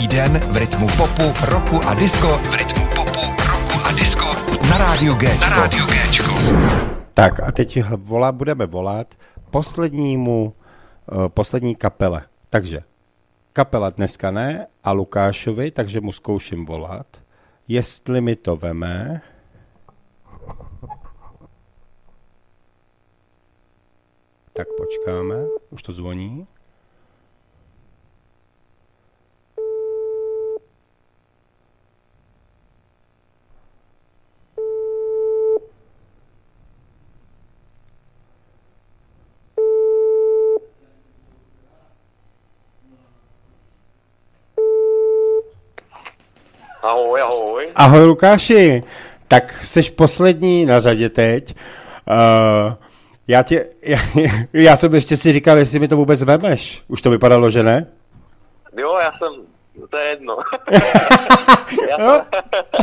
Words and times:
Každý 0.00 0.16
den 0.16 0.38
v 0.38 0.56
rytmu 0.56 0.86
popu, 0.96 1.28
roku 1.52 1.76
a 1.88 1.94
disco. 1.94 2.26
V 2.26 2.54
rytmu 2.54 2.84
popu, 2.96 3.20
roku 3.36 3.76
a 3.84 3.92
disco. 3.92 4.24
Na 4.70 4.78
rádiu 4.78 5.14
G. 5.14 5.28
Na 5.40 5.48
rádiu 5.48 5.84
Géčko. 5.84 6.32
Tak 7.14 7.40
a 7.40 7.52
teď 7.52 7.84
volá, 7.96 8.32
budeme 8.32 8.66
volat 8.66 9.14
poslednímu, 9.50 10.54
uh, 11.12 11.28
poslední 11.28 11.76
kapele. 11.76 12.22
Takže 12.50 12.80
kapela 13.52 13.90
dneska 13.90 14.30
ne 14.30 14.66
a 14.84 14.92
Lukášovi, 14.92 15.70
takže 15.70 16.00
mu 16.00 16.12
zkouším 16.12 16.66
volat. 16.66 17.06
Jestli 17.68 18.20
mi 18.20 18.36
to 18.36 18.56
veme... 18.56 19.20
Tak 24.52 24.66
počkáme, 24.76 25.36
už 25.70 25.82
to 25.82 25.92
zvoní. 25.92 26.46
Ahoj, 46.82 47.20
ahoj. 47.20 47.68
Ahoj 47.74 48.04
Lukáši, 48.04 48.82
tak 49.28 49.64
jsi 49.64 49.82
poslední 49.82 50.66
na 50.66 50.80
řadě 50.80 51.08
teď. 51.08 51.54
Uh, 52.10 52.74
já, 53.28 53.42
tě, 53.42 53.66
já, 53.82 53.98
já 54.52 54.76
jsem 54.76 54.94
ještě 54.94 55.16
si 55.16 55.32
říkal, 55.32 55.58
jestli 55.58 55.78
mi 55.78 55.88
to 55.88 55.96
vůbec 55.96 56.22
vemeš. 56.22 56.82
Už 56.88 57.02
to 57.02 57.10
vypadalo, 57.10 57.50
že 57.50 57.62
ne? 57.62 57.86
Jo, 58.76 58.98
já 59.02 59.12
jsem, 59.18 59.32
to 59.90 59.96
je 59.96 60.08
jedno. 60.08 60.36
No, 61.98 62.20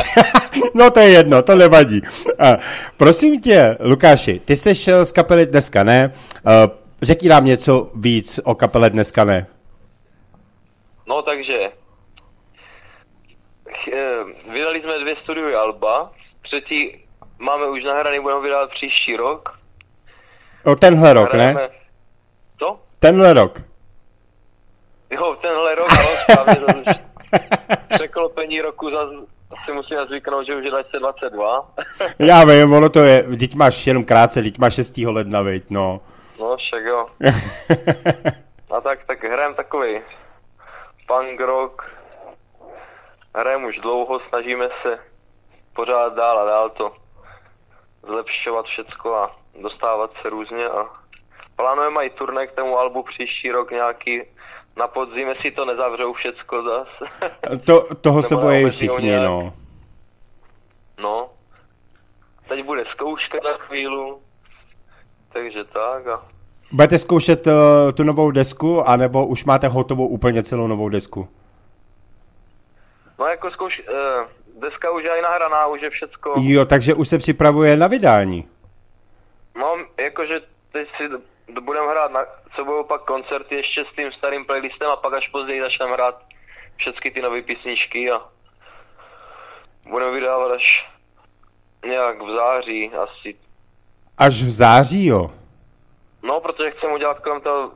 no 0.74 0.92
to 0.92 1.00
je 1.00 1.10
jedno, 1.10 1.42
to 1.42 1.56
nevadí. 1.56 2.02
Uh, 2.02 2.56
prosím 2.98 3.42
tě, 3.42 3.78
Lukáši, 3.80 4.42
ty 4.46 4.56
jsi 4.56 4.76
šel 4.76 5.06
z 5.06 5.12
kapely 5.12 5.46
dneska, 5.46 5.84
ne? 5.84 6.14
Uh, 6.46 6.52
řekni 7.02 7.30
nám 7.30 7.46
něco 7.46 7.92
víc 7.96 8.40
o 8.44 8.56
kapele 8.56 8.90
dneska, 8.90 9.24
ne? 9.24 9.48
No 11.08 11.22
takže, 11.22 11.54
eh, 11.54 11.72
vydali 14.52 14.82
jsme 14.82 15.00
dvě 15.00 15.16
studiové 15.24 15.56
alba, 15.56 16.12
třetí 16.44 17.06
máme 17.40 17.66
už 17.66 17.84
nahraný, 17.84 18.20
budeme 18.20 18.42
vydávat 18.42 18.70
příští 18.70 19.18
rok. 19.18 19.60
O 20.66 20.76
tenhle 20.76 21.14
rok, 21.14 21.34
ne? 21.34 21.52
Hrajeme- 21.54 21.70
Co? 22.60 22.80
Tenhle 23.00 23.34
rok. 23.34 23.62
Jo, 25.10 25.38
tenhle 25.42 25.76
rok, 25.76 25.88
ano, 26.00 26.08
správně 26.24 26.56
to 26.56 26.66
už 26.66 26.96
překlopení 27.98 28.62
roku 28.62 28.92
zase 28.92 29.16
si 29.66 29.72
musíme 29.74 30.06
zvyknout, 30.06 30.46
že 30.46 30.56
už 30.56 30.64
je 30.66 30.72
2022. 30.72 31.72
Já 32.20 32.44
vím, 32.46 32.74
ono 32.74 32.90
to 32.90 33.00
je, 33.00 33.24
teď 33.40 33.56
máš 33.56 33.88
jenom 33.88 34.06
krátce, 34.06 34.44
teď 34.44 34.58
máš 34.58 34.74
6. 34.74 34.98
ledna, 34.98 35.42
viď, 35.42 35.64
no. 35.70 36.02
no 36.40 36.58
však 36.58 36.84
jo. 36.86 37.08
A 38.78 38.82
tak, 38.82 39.00
tak 39.08 39.24
hrajeme 39.24 39.56
takový 39.56 40.02
punk 41.08 41.40
rock. 41.40 41.82
Hrajeme 43.38 43.68
už 43.68 43.80
dlouho, 43.80 44.20
snažíme 44.30 44.70
se 44.82 45.00
pořád 45.76 46.14
dál 46.14 46.40
a 46.40 46.46
dál 46.46 46.70
to 46.70 46.92
zlepšovat 48.08 48.66
všecko 48.66 49.16
a 49.16 49.36
dostávat 49.62 50.12
se 50.22 50.30
různě 50.30 50.66
a 50.66 50.86
plánujeme 51.56 52.06
i 52.06 52.10
turné 52.10 52.48
k 52.48 52.52
tomu 52.52 52.78
albu 52.78 53.04
příští 53.04 53.52
rok 53.52 53.72
nějaký 53.72 54.22
na 54.78 54.88
podzim, 54.88 55.28
jestli 55.28 55.52
to 55.52 55.66
nezavřou 55.66 56.14
všecko 56.14 56.64
zas. 56.64 56.88
To, 57.66 57.96
toho 57.96 58.22
se 58.22 58.36
bojí 58.36 58.70
všichni, 58.70 59.10
nějak. 59.10 59.24
no. 59.24 59.54
No. 61.02 61.30
Teď 62.48 62.66
bude 62.66 62.84
zkouška 62.92 63.38
za 63.44 63.58
chvíli. 63.58 64.14
Takže 65.34 65.64
tak 65.64 66.08
a 66.08 66.26
Budete 66.72 66.98
zkoušet 66.98 67.48
uh, 67.48 67.54
tu 67.94 68.04
novou 68.04 68.32
desku, 68.32 68.90
anebo 68.90 69.26
už 69.26 69.46
máte 69.46 69.68
hotovou 69.68 70.08
úplně 70.08 70.44
celou 70.44 70.68
novou 70.68 70.90
desku? 70.90 71.28
No 73.20 73.26
jako 73.26 73.52
zkouš, 73.52 73.80
uh, 73.80 74.62
deska 74.62 74.92
už 74.92 75.04
je 75.04 75.20
i 75.20 75.22
nahraná, 75.22 75.68
už 75.68 75.82
je 75.82 75.90
všecko. 75.90 76.34
Jo, 76.42 76.66
takže 76.66 76.94
už 76.94 77.08
se 77.08 77.18
připravuje 77.18 77.78
na 77.78 77.88
vydání. 77.88 78.48
No, 79.56 79.78
jakože 80.00 80.42
teď 80.72 80.88
si 80.98 81.04
budeme 81.62 81.88
hrát, 81.88 82.12
na, 82.12 82.26
co 82.56 82.66
budou 82.66 82.84
pak 82.84 83.02
koncerty 83.02 83.56
ještě 83.56 83.86
s 83.86 83.96
tím 83.96 84.12
starým 84.12 84.46
playlistem 84.46 84.90
a 84.90 84.96
pak 84.96 85.14
až 85.14 85.28
později 85.28 85.62
začneme 85.62 85.94
hrát 85.94 86.22
všechny 86.78 87.12
ty 87.12 87.22
nové 87.22 87.42
písničky 87.42 88.12
a 88.12 88.22
budeme 89.90 90.12
vydávat 90.12 90.52
až 90.52 90.90
nějak 91.86 92.22
v 92.22 92.36
září 92.36 92.92
asi. 92.94 93.36
Až 94.18 94.44
v 94.44 94.52
září, 94.52 95.06
jo. 95.06 95.32
No, 96.24 96.40
protože 96.40 96.72
chceme 96.72 96.94
udělat 96.94 97.20
kolem 97.20 97.42
toho 97.42 97.72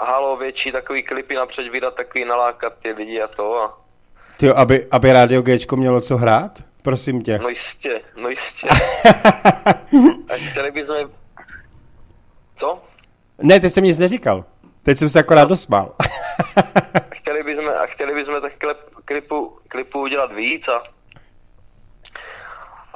halo 0.00 0.36
větší 0.36 0.72
takový 0.72 1.02
klipy 1.02 1.34
napřed 1.34 1.68
vydat 1.68 1.94
takový 1.94 2.24
nalákat 2.24 2.72
ty 2.82 2.92
lidi 2.92 3.22
a 3.22 3.28
to 3.28 3.62
a 3.62 3.78
Ty, 4.36 4.50
aby, 4.50 4.86
aby 4.90 5.12
Radio 5.12 5.42
Gčko 5.42 5.76
mělo 5.76 6.00
co 6.00 6.16
hrát? 6.16 6.52
Prosím 6.82 7.22
tě. 7.22 7.38
no 7.38 7.48
jistě, 7.48 8.00
no 8.16 8.28
jistě. 8.28 8.68
A 10.30 10.50
chtěli 10.50 10.70
bychom... 10.70 10.96
Co? 12.58 12.82
Ne, 13.42 13.60
teď 13.60 13.72
jsem 13.72 13.84
nic 13.84 13.98
neříkal. 13.98 14.44
Teď 14.82 14.98
jsem 14.98 15.08
se 15.08 15.20
akorát 15.20 15.48
dosmál. 15.48 15.94
chtěli 17.14 17.42
bychom, 17.42 17.68
a 17.68 17.86
chtěli 17.86 18.14
bychom 18.14 18.40
tak 18.40 18.52
klip, 18.58 18.78
klipu, 19.04 19.58
klipu 19.68 20.00
udělat 20.00 20.32
víc 20.32 20.68
a, 20.68 20.82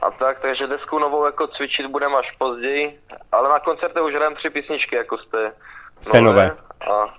a 0.07 0.11
tak, 0.11 0.41
takže 0.41 0.67
desku 0.67 0.99
novou 0.99 1.27
jako 1.27 1.47
cvičit 1.47 1.87
budeme 1.87 2.17
až 2.17 2.37
později, 2.39 3.01
ale 3.33 3.49
na 3.49 3.59
koncerte 3.59 4.01
už 4.01 4.15
hrajeme 4.15 4.37
tři 4.37 4.51
písničky 4.51 4.97
jako 4.97 5.17
té, 5.17 5.53
Z 6.01 6.09
té 6.09 6.21
nové. 6.21 6.51
A, 6.91 7.15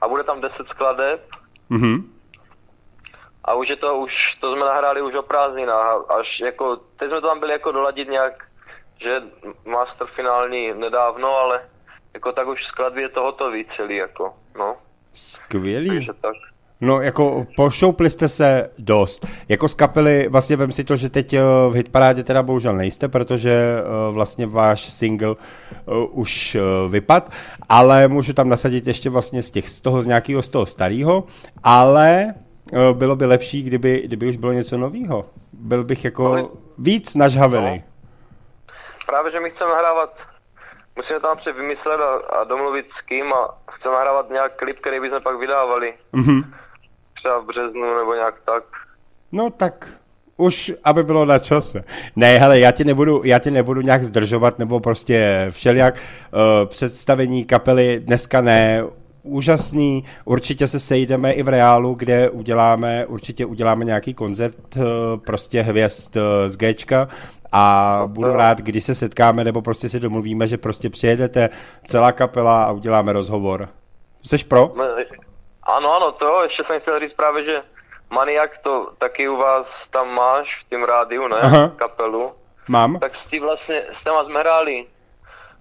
a 0.00 0.08
bude 0.08 0.24
tam 0.24 0.40
deset 0.40 0.68
skladeb 0.68 1.20
mhm. 1.68 2.12
A 3.44 3.54
už 3.54 3.68
je 3.68 3.76
to, 3.76 3.96
už 3.96 4.12
to 4.40 4.52
jsme 4.52 4.64
nahráli 4.64 5.02
už 5.02 5.14
o 5.14 5.22
prázdninách, 5.22 6.10
až 6.20 6.26
jako, 6.44 6.76
teď 6.76 7.08
jsme 7.08 7.20
to 7.20 7.28
tam 7.28 7.40
byli 7.40 7.52
jako 7.52 7.72
doladit 7.72 8.08
nějak, 8.08 8.44
že 9.02 9.22
master 9.64 10.06
finální 10.06 10.74
nedávno, 10.74 11.36
ale 11.36 11.60
jako 12.14 12.32
tak 12.32 12.48
už 12.48 12.64
skladby 12.64 13.02
je 13.02 13.08
to 13.08 13.22
hotový 13.22 13.66
celý 13.76 13.96
jako, 13.96 14.34
no, 14.58 14.76
Skvělý. 15.12 15.88
takže 15.88 16.12
tak. 16.20 16.34
No, 16.84 17.00
jako 17.00 17.46
pošoupli 17.56 18.10
jste 18.10 18.28
se 18.28 18.70
dost. 18.78 19.26
Jako 19.48 19.68
z 19.68 19.74
kapely, 19.74 20.28
vlastně 20.28 20.56
vem 20.56 20.72
si 20.72 20.84
to, 20.84 20.96
že 20.96 21.08
teď 21.08 21.34
eh, 21.34 21.40
v 21.68 21.72
hitparádě 21.74 22.24
teda 22.24 22.42
bohužel 22.42 22.76
nejste, 22.76 23.08
protože 23.08 23.50
eh, 23.52 24.12
vlastně 24.12 24.46
váš 24.46 24.90
single 24.90 25.34
eh, 25.38 25.82
už 26.10 26.56
vypad, 26.88 27.30
ale 27.68 28.08
můžu 28.08 28.32
tam 28.32 28.48
nasadit 28.48 28.86
ještě 28.86 29.10
vlastně 29.10 29.42
z, 29.42 29.50
těch, 29.50 29.68
z 29.68 29.80
toho, 29.80 30.02
z 30.02 30.06
nějakého 30.06 30.42
z 30.42 30.48
toho 30.48 30.66
starého, 30.66 31.24
ale 31.64 32.34
bylo 32.92 33.16
by 33.16 33.26
lepší, 33.26 33.62
kdyby, 33.62 34.02
kdyby 34.04 34.28
už 34.28 34.36
bylo 34.36 34.52
něco 34.52 34.76
nového. 34.76 35.24
Byl 35.52 35.84
bych 35.84 36.04
jako 36.04 36.26
Ale- 36.26 36.44
víc 36.78 37.14
nažhavený. 37.14 37.76
No. 37.76 38.72
Právě, 39.06 39.32
že 39.32 39.40
my 39.40 39.50
chceme 39.50 39.70
nahrávat, 39.70 40.14
musíme 40.96 41.20
tam 41.20 41.30
napřed 41.30 41.52
vymyslet 41.56 42.00
a, 42.00 42.36
a 42.40 42.44
domluvit 42.44 42.86
s 42.98 43.06
kým 43.06 43.32
a 43.32 43.54
chceme 43.70 43.94
nahrávat 43.94 44.30
nějak 44.30 44.56
klip, 44.56 44.78
který 44.80 45.00
bychom 45.00 45.22
pak 45.22 45.38
vydávali. 45.38 45.94
Mhm. 46.12 46.54
Třeba 47.14 47.38
v 47.38 47.46
březnu 47.46 47.96
nebo 47.98 48.14
nějak 48.14 48.34
tak. 48.46 48.64
No 49.32 49.50
tak 49.50 49.88
už, 50.36 50.72
aby 50.84 51.02
bylo 51.02 51.24
na 51.24 51.38
čase. 51.38 51.84
Ne, 52.16 52.38
hele, 52.38 52.58
já 52.58 52.70
tě 52.72 52.84
nebudu, 52.84 53.20
já 53.24 53.38
tě 53.38 53.50
nebudu 53.50 53.80
nějak 53.80 54.04
zdržovat, 54.04 54.58
nebo 54.58 54.80
prostě 54.80 55.46
všelijak. 55.50 55.94
Uh, 55.94 56.68
představení 56.68 57.44
kapely 57.44 58.00
dneska 58.00 58.40
ne, 58.40 58.84
úžasný, 59.22 60.04
určitě 60.24 60.68
se 60.68 60.80
sejdeme 60.80 61.32
i 61.32 61.42
v 61.42 61.48
reálu, 61.48 61.94
kde 61.94 62.30
uděláme, 62.30 63.06
určitě 63.06 63.46
uděláme 63.46 63.84
nějaký 63.84 64.14
koncert 64.14 64.76
uh, 64.76 64.82
prostě 65.26 65.62
hvězd 65.62 66.16
uh, 66.16 66.22
z 66.46 66.56
Gčka 66.56 67.08
a 67.52 68.02
budu 68.06 68.32
rád, 68.32 68.58
když 68.58 68.84
se 68.84 68.94
setkáme, 68.94 69.44
nebo 69.44 69.62
prostě 69.62 69.88
si 69.88 70.00
domluvíme, 70.00 70.46
že 70.46 70.58
prostě 70.58 70.90
přijedete 70.90 71.50
celá 71.84 72.12
kapela 72.12 72.64
a 72.64 72.72
uděláme 72.72 73.12
rozhovor. 73.12 73.68
Jseš 74.22 74.44
pro? 74.44 74.72
No, 74.76 74.84
ano, 75.62 75.96
ano, 75.96 76.12
to 76.12 76.42
ještě 76.42 76.62
jsem 76.66 76.80
chtěl 76.80 77.00
říct 77.00 77.14
právě, 77.16 77.44
že 77.44 77.62
Maniak 78.10 78.50
to 78.62 78.88
taky 78.98 79.28
u 79.28 79.36
vás 79.36 79.66
tam 79.90 80.08
máš 80.14 80.46
v 80.60 80.68
tím 80.68 80.84
rádiu, 80.84 81.28
ne? 81.28 81.36
Aha. 81.36 81.72
Kapelu. 81.76 82.32
Mám? 82.68 82.98
Tak 82.98 83.12
s 83.26 83.30
tím 83.30 83.42
vlastně, 83.42 83.82
s 84.00 84.04
těma 84.04 84.24
jsme 84.24 84.40
hráli 84.40 84.86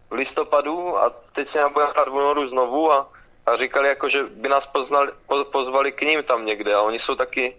v 0.10 0.14
listopadu 0.14 0.98
a 0.98 1.12
teď 1.36 1.52
se 1.52 1.58
nám 1.58 1.74
budeme 1.74 1.92
hrát 1.92 2.08
v 2.08 2.14
únoru 2.14 2.50
znovu 2.50 2.92
a, 2.92 3.08
a 3.54 3.58
říkali 3.58 3.88
jako, 3.88 4.10
že 4.10 4.18
by 4.42 4.50
nás 4.50 4.64
poznali, 4.74 5.12
po, 5.28 5.46
pozvali 5.52 5.92
k 5.92 6.02
ním 6.02 6.24
tam 6.24 6.46
někde 6.46 6.74
a 6.76 6.82
oni 6.82 7.00
jsou 7.00 7.16
taky 7.16 7.56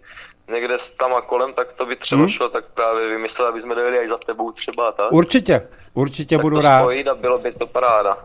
někde 0.53 0.79
tam 0.99 1.15
a 1.15 1.21
kolem, 1.21 1.53
tak 1.53 1.73
to 1.73 1.87
by 1.87 1.97
třeba 1.97 2.21
Hmm. 2.23 2.31
šlo 2.31 2.49
tak 2.49 2.65
právě 2.75 3.09
vymyslet, 3.09 3.47
aby 3.49 3.63
jsme 3.63 3.75
dojeli 3.75 3.99
až 3.99 4.09
za 4.09 4.19
tebou 4.27 4.53
třeba 4.53 4.93
tak. 4.93 5.13
Určitě, 5.13 5.69
určitě 5.95 6.37
tak 6.37 6.43
budu 6.43 6.57
to 6.57 6.63
rád. 6.63 6.89
a 7.11 7.15
bylo 7.15 7.39
by 7.39 7.53
to 7.53 7.67
paráda. 7.67 8.17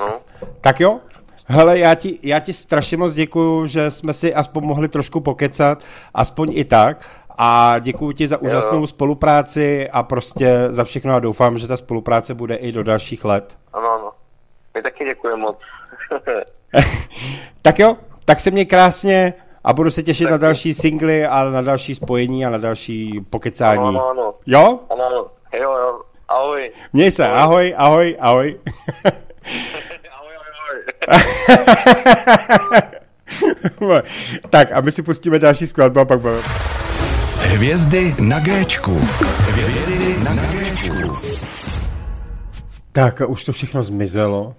No. 0.00 0.20
Tak 0.60 0.80
jo, 0.80 1.00
Hele, 1.46 1.78
já 1.78 1.94
ti, 1.94 2.18
já 2.22 2.40
ti 2.40 2.52
strašně 2.52 2.96
moc 2.96 3.14
děkuju, 3.14 3.66
že 3.66 3.90
jsme 3.90 4.12
si 4.12 4.34
aspoň 4.34 4.64
mohli 4.64 4.88
trošku 4.88 5.20
pokecat, 5.20 5.84
aspoň 6.14 6.52
i 6.56 6.64
tak. 6.64 7.08
A 7.38 7.78
děkuji 7.78 8.12
ti 8.12 8.28
za 8.28 8.36
úžasnou 8.38 8.80
jo. 8.80 8.86
spolupráci 8.86 9.90
a 9.90 10.02
prostě 10.02 10.66
za 10.68 10.84
všechno 10.84 11.14
a 11.14 11.20
doufám, 11.20 11.58
že 11.58 11.68
ta 11.68 11.76
spolupráce 11.76 12.34
bude 12.34 12.54
i 12.54 12.72
do 12.72 12.82
dalších 12.82 13.24
let. 13.24 13.58
Ano, 13.72 13.90
ano. 13.92 14.10
My 14.74 14.82
taky 14.82 15.04
děkujeme 15.04 15.42
moc. 15.42 15.58
tak 17.62 17.78
jo, 17.78 17.96
tak 18.24 18.40
se 18.40 18.50
mě 18.50 18.64
krásně 18.64 19.34
a 19.64 19.72
budu 19.72 19.90
se 19.90 20.02
těšit 20.02 20.24
tak 20.24 20.30
na 20.30 20.36
další 20.36 20.74
singly 20.74 21.26
a 21.26 21.44
na 21.44 21.60
další 21.60 21.94
spojení 21.94 22.46
a 22.46 22.50
na 22.50 22.58
další 22.58 23.20
pokecání. 23.30 23.78
Ano, 23.78 23.88
ano, 23.88 24.10
ano. 24.10 24.34
Jo? 24.46 24.78
Ano, 24.90 25.06
ano. 25.06 25.26
Jo, 25.62 25.72
jo. 25.72 26.00
Ahoj. 26.28 26.70
Měj 26.92 27.10
se, 27.10 27.28
ahoj, 27.28 27.74
ahoj, 27.76 28.16
ahoj. 28.20 28.58
ahoj, 29.04 29.12
ahoj, 30.12 30.34
ahoj. 33.80 34.02
tak 34.50 34.72
a 34.72 34.80
my 34.80 34.92
si 34.92 35.02
pustíme 35.02 35.38
další 35.38 35.66
skladbu 35.66 36.00
a 36.00 36.04
pak 36.04 36.20
budeme. 36.20 36.42
Hvězdy 37.36 38.14
na 38.20 38.40
Géčku. 38.40 39.00
Hvězdy 39.38 40.24
na 40.24 40.34
Géčku. 40.34 41.16
Tak 42.92 43.20
a 43.20 43.26
už 43.26 43.44
to 43.44 43.52
všechno 43.52 43.82
zmizelo. 43.82 44.54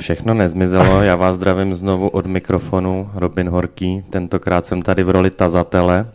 Všechno 0.00 0.34
nezmizelo, 0.34 1.02
já 1.02 1.16
vás 1.16 1.36
zdravím 1.36 1.74
znovu 1.74 2.08
od 2.08 2.26
mikrofonu, 2.26 3.10
Robin 3.14 3.48
Horký. 3.48 4.04
Tentokrát 4.10 4.66
jsem 4.66 4.82
tady 4.82 5.02
v 5.02 5.10
roli 5.10 5.30
tazatele, 5.30 6.06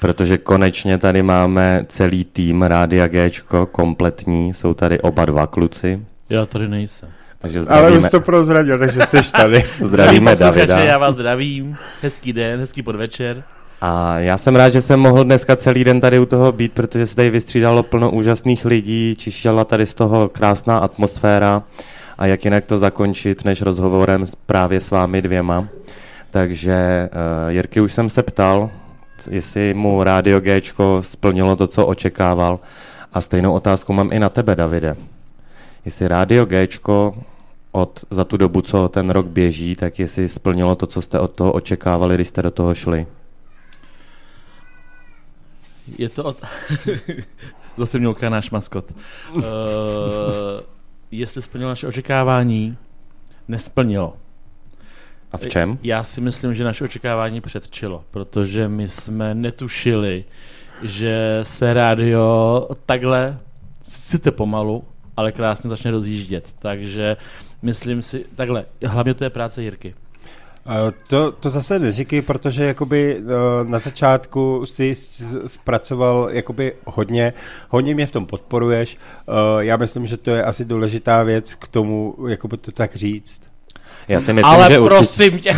protože 0.00 0.38
konečně 0.38 0.98
tady 0.98 1.22
máme 1.22 1.84
celý 1.88 2.24
tým 2.24 2.62
Rádia 2.62 3.08
Gčko, 3.08 3.66
kompletní, 3.66 4.54
jsou 4.54 4.74
tady 4.74 5.00
oba 5.00 5.24
dva 5.24 5.46
kluci. 5.46 6.00
Já 6.30 6.46
tady 6.46 6.68
nejsem. 6.68 7.08
Takže 7.38 7.62
zdravíme. 7.62 7.88
Ale 7.88 7.98
už 7.98 8.10
to 8.10 8.20
prozradil, 8.20 8.78
takže 8.78 9.06
jsi 9.06 9.32
tady. 9.32 9.64
zdravíme 9.80 10.36
Davida. 10.36 10.78
Já 10.78 10.98
vás 10.98 11.14
zdravím, 11.14 11.76
hezký 12.02 12.32
den, 12.32 12.60
hezký 12.60 12.82
podvečer. 12.82 13.42
A 13.80 14.18
já 14.18 14.38
jsem 14.38 14.56
rád, 14.56 14.72
že 14.72 14.82
jsem 14.82 15.00
mohl 15.00 15.24
dneska 15.24 15.56
celý 15.56 15.84
den 15.84 16.00
tady 16.00 16.18
u 16.18 16.26
toho 16.26 16.52
být, 16.52 16.72
protože 16.72 17.06
se 17.06 17.16
tady 17.16 17.30
vystřídalo 17.30 17.82
plno 17.82 18.10
úžasných 18.10 18.64
lidí, 18.64 19.16
čištěla 19.18 19.64
tady 19.64 19.86
z 19.86 19.94
toho 19.94 20.28
krásná 20.28 20.78
atmosféra 20.78 21.62
a 22.20 22.26
jak 22.26 22.44
jinak 22.44 22.66
to 22.66 22.78
zakončit, 22.78 23.44
než 23.44 23.62
rozhovorem 23.62 24.24
právě 24.46 24.80
s 24.80 24.90
vámi 24.90 25.22
dvěma. 25.22 25.68
Takže 26.30 27.08
uh, 27.12 27.50
Jirky 27.50 27.80
už 27.80 27.92
jsem 27.92 28.10
se 28.10 28.22
ptal, 28.22 28.70
jestli 29.30 29.74
mu 29.74 30.04
Rádio 30.04 30.40
G 30.40 30.60
splnilo 31.00 31.56
to, 31.56 31.66
co 31.66 31.86
očekával. 31.86 32.60
A 33.12 33.20
stejnou 33.20 33.52
otázku 33.52 33.92
mám 33.92 34.12
i 34.12 34.18
na 34.18 34.28
tebe, 34.28 34.56
Davide. 34.56 34.96
Jestli 35.84 36.08
Rádio 36.08 36.46
G 36.46 36.68
od, 37.72 38.04
za 38.10 38.24
tu 38.24 38.36
dobu, 38.36 38.60
co 38.60 38.88
ten 38.88 39.10
rok 39.10 39.26
běží, 39.26 39.76
tak 39.76 39.98
jestli 39.98 40.28
splnilo 40.28 40.74
to, 40.76 40.86
co 40.86 41.02
jste 41.02 41.18
od 41.18 41.30
toho 41.30 41.52
očekávali, 41.52 42.14
když 42.14 42.28
jste 42.28 42.42
do 42.42 42.50
toho 42.50 42.74
šli? 42.74 43.06
Je 45.98 46.08
to 46.08 46.24
od... 46.24 46.36
Zase 47.76 47.98
měl 47.98 48.14
náš 48.28 48.50
maskot. 48.50 48.84
Uh, 49.34 49.42
jestli 51.10 51.42
splnilo 51.42 51.70
naše 51.70 51.86
očekávání, 51.86 52.76
nesplnilo. 53.48 54.16
A 55.32 55.36
v 55.36 55.46
čem? 55.46 55.78
Já 55.82 56.04
si 56.04 56.20
myslím, 56.20 56.54
že 56.54 56.64
naše 56.64 56.84
očekávání 56.84 57.40
předčilo, 57.40 58.04
protože 58.10 58.68
my 58.68 58.88
jsme 58.88 59.34
netušili, 59.34 60.24
že 60.82 61.40
se 61.42 61.72
rádio 61.72 62.68
takhle, 62.86 63.38
sice 63.82 64.30
pomalu, 64.30 64.84
ale 65.16 65.32
krásně 65.32 65.70
začne 65.70 65.90
rozjíždět. 65.90 66.54
Takže 66.58 67.16
myslím 67.62 68.02
si, 68.02 68.24
takhle, 68.34 68.64
hlavně 68.86 69.14
to 69.14 69.24
je 69.24 69.30
práce 69.30 69.62
Jirky. 69.62 69.94
To, 71.08 71.32
to 71.32 71.50
zase 71.50 71.78
neříkej, 71.78 72.22
protože 72.22 72.64
jakoby 72.64 73.16
eh, 73.16 73.24
na 73.64 73.78
začátku 73.78 74.66
si 74.66 74.94
zpracoval 75.46 76.28
jakoby 76.32 76.72
hodně, 76.84 77.32
hodně 77.68 77.94
mě 77.94 78.06
v 78.06 78.10
tom 78.10 78.26
podporuješ. 78.26 78.96
Eh, 78.96 79.32
já 79.58 79.76
myslím, 79.76 80.06
že 80.06 80.16
to 80.16 80.30
je 80.30 80.44
asi 80.44 80.64
důležitá 80.64 81.22
věc 81.22 81.54
k 81.54 81.68
tomu, 81.68 82.16
jakoby 82.28 82.56
to 82.56 82.72
tak 82.72 82.96
říct. 82.96 83.40
Já 84.08 84.20
si 84.20 84.32
myslím, 84.32 84.54
Ale 84.54 84.72
že 84.72 84.78
prosím 84.78 85.38
tě. 85.38 85.56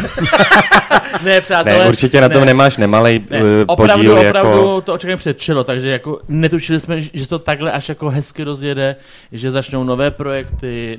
ne, 1.25 1.41
přátelé. 1.41 1.79
Ne, 1.79 1.89
určitě 1.89 2.21
na 2.21 2.29
tom 2.29 2.41
ne. 2.41 2.47
nemáš 2.47 2.77
nemalej 2.77 3.21
ne. 3.31 3.39
Eh, 3.39 3.65
opravdu, 3.67 4.05
podíl. 4.05 4.29
Opravdu 4.29 4.51
jako... 4.51 4.81
to 4.81 4.95
očekávám 4.95 5.19
předčilo, 5.19 5.65
takže 5.65 5.89
jako 5.89 6.19
netušili 6.29 6.81
jsme, 6.81 7.01
že 7.01 7.29
to 7.29 7.39
takhle 7.39 7.73
až 7.73 7.89
jako 7.89 8.11
hezky 8.11 8.45
rozjede, 8.45 8.97
že 9.33 9.51
začnou 9.51 9.85
nové 9.85 10.11
projekty, 10.11 10.99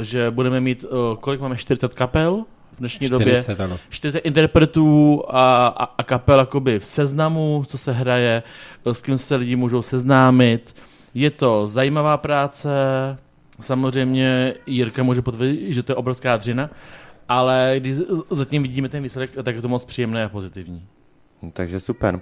že 0.00 0.30
budeme 0.30 0.60
mít, 0.60 0.84
kolik 1.20 1.40
máme, 1.40 1.56
40 1.56 1.94
kapel? 1.94 2.44
V 2.78 2.80
dnešní 2.80 3.06
40, 3.06 3.18
době. 3.18 3.64
Ano. 3.64 3.78
40 3.88 4.18
interpretů 4.18 5.22
a, 5.28 5.66
a, 5.66 5.84
a 5.98 6.02
kapel 6.02 6.38
jakoby 6.38 6.78
v 6.78 6.84
seznamu, 6.84 7.64
co 7.68 7.78
se 7.78 7.92
hraje, 7.92 8.42
s 8.84 9.02
kým 9.02 9.18
se 9.18 9.36
lidi 9.36 9.56
můžou 9.56 9.82
seznámit. 9.82 10.74
Je 11.14 11.30
to 11.30 11.66
zajímavá 11.66 12.16
práce, 12.16 12.68
samozřejmě 13.60 14.54
Jirka 14.66 15.02
může 15.02 15.22
potvrdit, 15.22 15.72
že 15.72 15.82
to 15.82 15.92
je 15.92 15.96
obrovská 15.96 16.36
dřina, 16.36 16.70
ale 17.28 17.74
když 17.78 17.96
zatím 18.30 18.62
vidíme 18.62 18.88
ten 18.88 19.02
výsledek, 19.02 19.30
tak 19.42 19.56
je 19.56 19.62
to 19.62 19.68
moc 19.68 19.84
příjemné 19.84 20.24
a 20.24 20.28
pozitivní. 20.28 20.82
Takže 21.52 21.80
super. 21.80 22.14
Uh, 22.14 22.20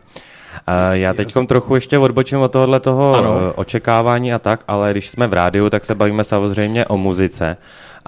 já 0.92 1.14
teď 1.14 1.34
trochu 1.48 1.74
ještě 1.74 1.98
odbočím 1.98 2.38
od 2.38 2.52
tohohle 2.52 2.80
toho 2.80 3.14
ano. 3.14 3.52
očekávání 3.54 4.32
a 4.32 4.38
tak, 4.38 4.64
ale 4.68 4.90
když 4.90 5.10
jsme 5.10 5.26
v 5.26 5.32
rádiu, 5.32 5.70
tak 5.70 5.84
se 5.84 5.94
bavíme 5.94 6.24
samozřejmě 6.24 6.86
o 6.86 6.96
muzice. 6.96 7.56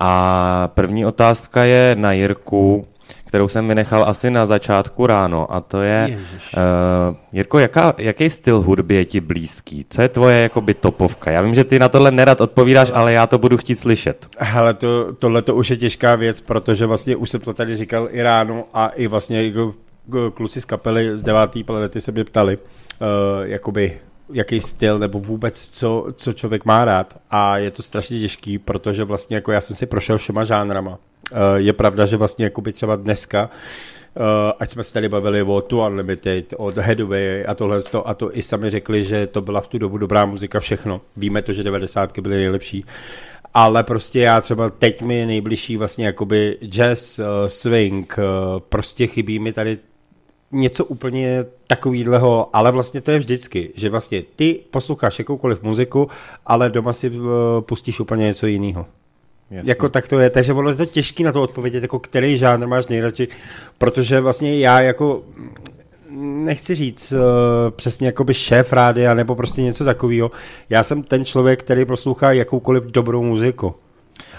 A 0.00 0.70
první 0.74 1.06
otázka 1.06 1.64
je 1.64 1.96
na 1.98 2.12
Jirku, 2.12 2.86
kterou 3.24 3.48
jsem 3.48 3.68
vynechal 3.68 4.04
asi 4.04 4.30
na 4.30 4.46
začátku 4.46 5.06
ráno, 5.06 5.54
a 5.54 5.60
to 5.60 5.82
je, 5.82 6.18
uh, 6.56 7.16
Jirko, 7.32 7.58
jaká, 7.58 7.94
jaký 7.98 8.30
styl 8.30 8.60
hudby 8.60 8.94
je 8.94 9.04
ti 9.04 9.20
blízký? 9.20 9.86
Co 9.90 10.02
je 10.02 10.08
tvoje 10.08 10.42
jakoby 10.42 10.74
topovka? 10.74 11.30
Já 11.30 11.42
vím, 11.42 11.54
že 11.54 11.64
ty 11.64 11.78
na 11.78 11.88
tohle 11.88 12.10
nerad 12.10 12.40
odpovídáš, 12.40 12.92
ale 12.94 13.12
já 13.12 13.26
to 13.26 13.38
budu 13.38 13.56
chtít 13.56 13.76
slyšet. 13.76 14.26
Hele, 14.38 14.74
to, 14.74 15.12
tohle 15.12 15.42
to 15.42 15.54
už 15.54 15.70
je 15.70 15.76
těžká 15.76 16.14
věc, 16.14 16.40
protože 16.40 16.86
vlastně 16.86 17.16
už 17.16 17.30
jsem 17.30 17.40
to 17.40 17.54
tady 17.54 17.76
říkal 17.76 18.08
i 18.10 18.22
ráno 18.22 18.64
a 18.74 18.88
i 18.88 19.06
vlastně 19.06 19.52
kluci 20.34 20.60
z 20.60 20.64
kapely 20.64 21.18
z 21.18 21.22
devátý 21.22 21.64
planety 21.64 22.00
se 22.00 22.12
mě 22.12 22.24
ptali, 22.24 22.56
uh, 22.56 22.66
jakoby 23.42 23.98
jaký 24.32 24.60
styl 24.60 24.98
nebo 24.98 25.20
vůbec 25.20 25.68
co, 25.68 26.06
co 26.16 26.32
člověk 26.32 26.64
má 26.64 26.84
rád 26.84 27.20
a 27.30 27.58
je 27.58 27.70
to 27.70 27.82
strašně 27.82 28.20
těžký, 28.20 28.58
protože 28.58 29.04
vlastně 29.04 29.36
jako 29.36 29.52
já 29.52 29.60
jsem 29.60 29.76
si 29.76 29.86
prošel 29.86 30.18
všema 30.18 30.44
žánrama. 30.44 30.90
Uh, 30.90 31.38
je 31.56 31.72
pravda, 31.72 32.06
že 32.06 32.16
vlastně 32.16 32.44
jakoby 32.44 32.72
třeba 32.72 32.96
dneska 32.96 33.50
Uh, 34.16 34.24
ať 34.58 34.70
jsme 34.70 34.84
se 34.84 34.92
tady 34.92 35.08
bavili 35.08 35.42
o 35.42 35.60
Tu 35.60 35.80
Unlimited, 35.80 36.54
o 36.56 36.72
Headway 36.76 37.44
a 37.48 37.54
tohle 37.54 37.78
a 38.04 38.14
to 38.14 38.36
i 38.36 38.42
sami 38.42 38.70
řekli, 38.70 39.04
že 39.04 39.26
to 39.26 39.40
byla 39.40 39.60
v 39.60 39.66
tu 39.66 39.78
dobu 39.78 39.98
dobrá 39.98 40.24
muzika 40.24 40.60
všechno. 40.60 41.00
Víme 41.16 41.42
to, 41.42 41.52
že 41.52 41.62
90. 41.62 42.18
byly 42.18 42.36
nejlepší. 42.36 42.84
Ale 43.54 43.84
prostě 43.84 44.20
já 44.20 44.40
třeba 44.40 44.70
teď 44.70 45.02
mi 45.02 45.14
je 45.14 45.26
nejbližší 45.26 45.76
vlastně 45.76 46.06
jakoby 46.06 46.58
jazz, 46.68 47.18
uh, 47.18 47.24
swing, 47.46 48.18
uh, 48.18 48.24
prostě 48.68 49.06
chybí 49.06 49.38
mi 49.38 49.52
tady 49.52 49.78
něco 50.52 50.84
úplně 50.84 51.44
takovýhleho, 51.66 52.48
ale 52.52 52.72
vlastně 52.72 53.00
to 53.00 53.10
je 53.10 53.18
vždycky, 53.18 53.70
že 53.74 53.90
vlastně 53.90 54.22
ty 54.36 54.60
posloucháš 54.70 55.18
jakoukoliv 55.18 55.62
muziku, 55.62 56.08
ale 56.46 56.70
doma 56.70 56.92
si 56.92 57.10
uh, 57.10 57.26
pustíš 57.60 58.00
úplně 58.00 58.24
něco 58.24 58.46
jiného. 58.46 58.86
Jasně. 59.50 59.70
Jako 59.70 59.88
tak 59.88 60.08
to 60.08 60.18
je, 60.18 60.30
takže 60.30 60.52
ono 60.52 60.70
je 60.70 60.76
to 60.76 60.86
těžký 60.86 61.22
na 61.24 61.32
to 61.32 61.42
odpovědět, 61.42 61.82
jako 61.82 61.98
který 61.98 62.38
žánr 62.38 62.66
máš 62.66 62.86
nejradši, 62.86 63.28
protože 63.78 64.20
vlastně 64.20 64.58
já 64.58 64.80
jako 64.80 65.22
nechci 66.20 66.74
říct 66.74 67.12
uh, 67.12 67.18
přesně 67.70 68.06
jako 68.06 68.24
by 68.24 68.34
šéf 68.34 68.72
rádia 68.72 69.14
nebo 69.14 69.34
prostě 69.34 69.62
něco 69.62 69.84
takového. 69.84 70.30
Já 70.70 70.82
jsem 70.82 71.02
ten 71.02 71.24
člověk, 71.24 71.62
který 71.62 71.84
poslouchá 71.84 72.32
jakoukoliv 72.32 72.84
dobrou 72.84 73.22
muziku. 73.22 73.74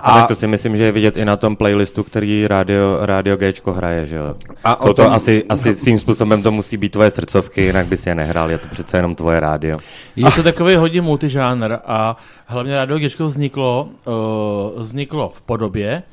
A, 0.01 0.11
a 0.11 0.19
tak 0.19 0.27
to 0.27 0.35
si 0.35 0.47
myslím, 0.47 0.77
že 0.77 0.83
je 0.83 0.91
vidět 0.91 1.17
i 1.17 1.25
na 1.25 1.37
tom 1.37 1.55
playlistu, 1.55 2.03
který 2.03 2.47
Radio, 2.47 2.97
Radio 3.01 3.37
Gčko 3.37 3.73
hraje, 3.73 4.05
že 4.05 4.15
jo? 4.15 4.35
A 4.63 4.75
to 4.75 4.93
tom... 4.93 5.07
asi, 5.11 5.43
asi 5.49 5.75
svým 5.75 5.99
způsobem 5.99 6.43
to 6.43 6.51
musí 6.51 6.77
být 6.77 6.91
tvoje 6.91 7.11
srdcovky, 7.11 7.61
jinak 7.61 7.87
bys 7.87 8.05
je 8.05 8.15
nehrál, 8.15 8.51
je 8.51 8.57
to 8.57 8.67
přece 8.67 8.97
jenom 8.97 9.15
tvoje 9.15 9.39
rádio. 9.39 9.77
Je 10.15 10.31
to 10.31 10.43
takový 10.43 10.75
hodně 10.75 11.01
multižánr 11.01 11.77
a 11.85 12.17
hlavně 12.45 12.75
Radio 12.75 12.99
Gčko 12.99 13.25
vzniklo, 13.25 13.89
uh, 14.05 14.81
vzniklo 14.81 15.31
v 15.35 15.41
podobě, 15.41 16.03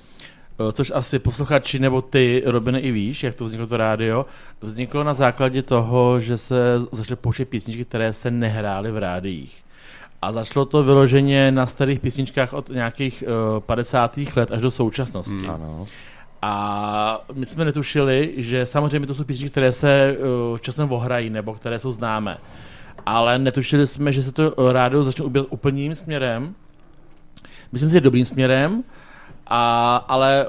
uh, 0.59 0.71
což 0.73 0.93
asi 0.95 1.19
posluchači 1.19 1.79
nebo 1.79 2.03
ty, 2.03 2.43
Robine, 2.47 2.81
i 2.81 2.91
víš, 2.91 3.23
jak 3.23 3.35
to 3.35 3.45
vzniklo 3.45 3.67
to 3.67 3.77
rádio, 3.77 4.27
vzniklo 4.61 5.05
na 5.05 5.15
základě 5.15 5.63
toho, 5.63 6.21
že 6.21 6.39
se 6.39 6.57
začaly 6.93 7.17
pouštět 7.17 7.45
písničky, 7.45 7.85
které 7.85 8.13
se 8.13 8.31
nehrály 8.31 8.93
v 8.93 8.99
rádiích. 8.99 9.66
A 10.23 10.33
začalo 10.33 10.65
to 10.65 10.83
vyloženě 10.83 11.51
na 11.51 11.67
starých 11.67 12.01
písničkách 12.01 12.53
od 12.53 12.69
nějakých 12.69 13.25
uh, 13.55 13.61
50. 13.61 14.19
let 14.37 14.51
až 14.53 14.61
do 14.61 14.71
současnosti. 14.71 15.35
Hmm. 15.35 15.51
Ano. 15.51 15.87
A 16.43 17.25
my 17.35 17.47
jsme 17.47 17.65
netušili, 17.65 18.35
že 18.37 18.67
samozřejmě 18.67 19.07
to 19.07 19.15
jsou 19.15 19.25
písničky, 19.25 19.51
které 19.51 19.73
se 19.73 20.17
uh, 20.51 20.59
časem 20.59 20.93
ohrají 20.93 21.31
nebo 21.31 21.55
které 21.55 21.79
jsou 21.79 21.93
známé. 21.93 22.39
Ale 23.07 23.39
netušili 23.39 23.87
jsme, 23.87 24.13
že 24.13 24.23
se 24.23 24.33
to 24.33 24.73
rádio 24.73 25.03
začne 25.03 25.25
ubírat 25.25 25.47
úplně 25.51 25.83
jiným 25.83 25.97
směrem. 25.97 26.55
Myslím 27.73 27.89
si, 27.91 27.93
že 27.93 28.01
dobrým 28.01 28.25
směrem, 28.25 28.83
a, 29.47 29.97
ale 29.97 30.49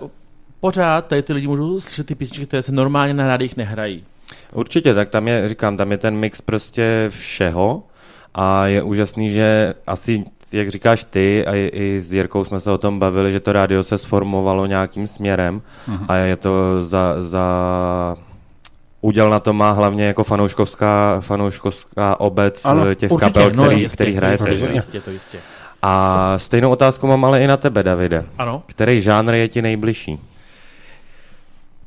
pořád 0.60 1.08
tady 1.08 1.22
ty 1.22 1.34
lidi 1.34 1.48
můžou 1.48 1.80
slyšet 1.80 2.08
ty 2.08 2.16
písničky, 2.16 2.46
které 2.46 2.62
se 2.62 2.72
normálně 2.72 3.14
na 3.14 3.28
rádích 3.28 3.58
nehrají. 3.58 4.04
Určitě, 4.54 4.94
tak 4.94 5.10
tam 5.10 5.28
je, 5.28 5.50
říkám, 5.50 5.78
tam 5.78 5.92
je 5.92 5.98
ten 5.98 6.16
mix 6.16 6.42
prostě 6.42 7.06
všeho 7.10 7.84
a 8.36 8.68
je 8.68 8.84
úžasný, 8.84 9.32
že 9.32 9.74
asi 9.88 10.26
jak 10.52 10.70
říkáš 10.70 11.04
ty, 11.04 11.46
a 11.46 11.56
i, 11.56 11.72
i 11.74 12.02
s 12.02 12.14
Jirkou 12.14 12.44
jsme 12.44 12.60
se 12.60 12.72
o 12.72 12.78
tom 12.78 13.00
bavili, 13.00 13.32
že 13.32 13.40
to 13.40 13.54
rádio 13.54 13.84
se 13.84 13.98
sformovalo 13.98 14.66
nějakým 14.66 15.08
směrem 15.08 15.62
uh-huh. 15.90 16.06
a 16.08 16.16
je 16.16 16.36
to 16.36 16.84
za, 16.84 17.24
za 17.24 17.46
Úděl 19.02 19.30
na 19.30 19.40
to 19.40 19.54
má 19.54 19.72
hlavně 19.72 20.06
jako 20.06 20.24
fanouškovská, 20.24 21.22
fanouškovská 21.22 22.20
obec 22.20 22.66
ano, 22.66 22.94
těch 22.96 23.12
určitě, 23.12 23.32
kapel, 23.32 23.50
který, 23.50 23.58
no, 23.58 23.72
jistě, 23.72 23.96
který 23.96 24.14
hraje 24.14 24.38
to 24.38 24.48
jistě, 24.48 24.70
jistě, 24.74 25.02
to 25.02 25.12
jistě. 25.12 25.38
A 25.82 26.34
stejnou 26.38 26.72
otázku 26.72 27.08
mám 27.08 27.26
ale 27.26 27.44
i 27.44 27.48
na 27.48 27.58
tebe, 27.58 27.84
Davide. 27.84 28.26
Ano. 28.38 28.64
Který 28.66 29.02
žánr 29.02 29.34
je 29.34 29.48
ti 29.48 29.62
nejbližší? 29.62 30.20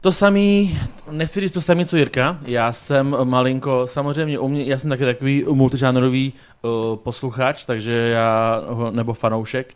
To 0.02 0.12
samý, 0.12 0.78
nechci 1.10 1.40
říct 1.40 1.52
to 1.52 1.60
samý, 1.60 1.86
co 1.86 1.96
Jirka. 1.96 2.38
Já 2.42 2.72
jsem 2.72 3.16
malinko, 3.24 3.86
samozřejmě 3.86 4.38
u 4.38 4.48
mě, 4.48 4.64
já 4.64 4.78
jsem 4.78 4.90
taky 4.90 5.04
takový 5.04 5.44
multižánrový 5.52 6.32
uh, 6.62 6.96
posluchač, 6.96 7.64
takže 7.64 7.92
já, 7.92 8.60
nebo 8.90 9.14
fanoušek, 9.14 9.74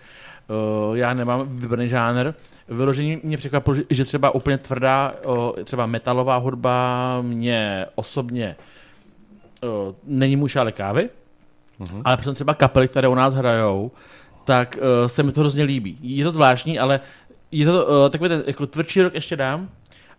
uh, 0.88 0.96
já 0.96 1.14
nemám 1.14 1.56
vybraný 1.56 1.88
žánr. 1.88 2.32
Vyložení 2.68 3.20
mě 3.22 3.36
překvapilo, 3.36 3.76
že 3.90 4.04
třeba 4.04 4.34
úplně 4.34 4.58
tvrdá, 4.58 5.14
uh, 5.26 5.50
třeba 5.64 5.86
metalová 5.86 6.36
hudba 6.36 7.18
mě 7.22 7.86
osobně 7.94 8.56
uh, 9.62 9.94
není 10.04 10.36
můj 10.36 10.48
šále 10.48 10.72
kávy, 10.72 11.10
uh-huh. 11.80 12.02
ale 12.04 12.16
přitom 12.16 12.34
třeba 12.34 12.54
kapely, 12.54 12.88
které 12.88 13.08
u 13.08 13.14
nás 13.14 13.34
hrajou, 13.34 13.90
tak 14.44 14.78
uh, 14.78 15.06
se 15.06 15.22
mi 15.22 15.32
to 15.32 15.40
hrozně 15.40 15.64
líbí. 15.64 15.98
Je 16.00 16.24
to 16.24 16.32
zvláštní, 16.32 16.78
ale 16.78 17.00
je 17.52 17.66
to 17.66 17.86
uh, 17.86 18.10
takový 18.10 18.28
ten 18.28 18.44
jako 18.46 18.66
tvrdší 18.66 19.02
rok 19.02 19.14
ještě 19.14 19.36
dám, 19.36 19.68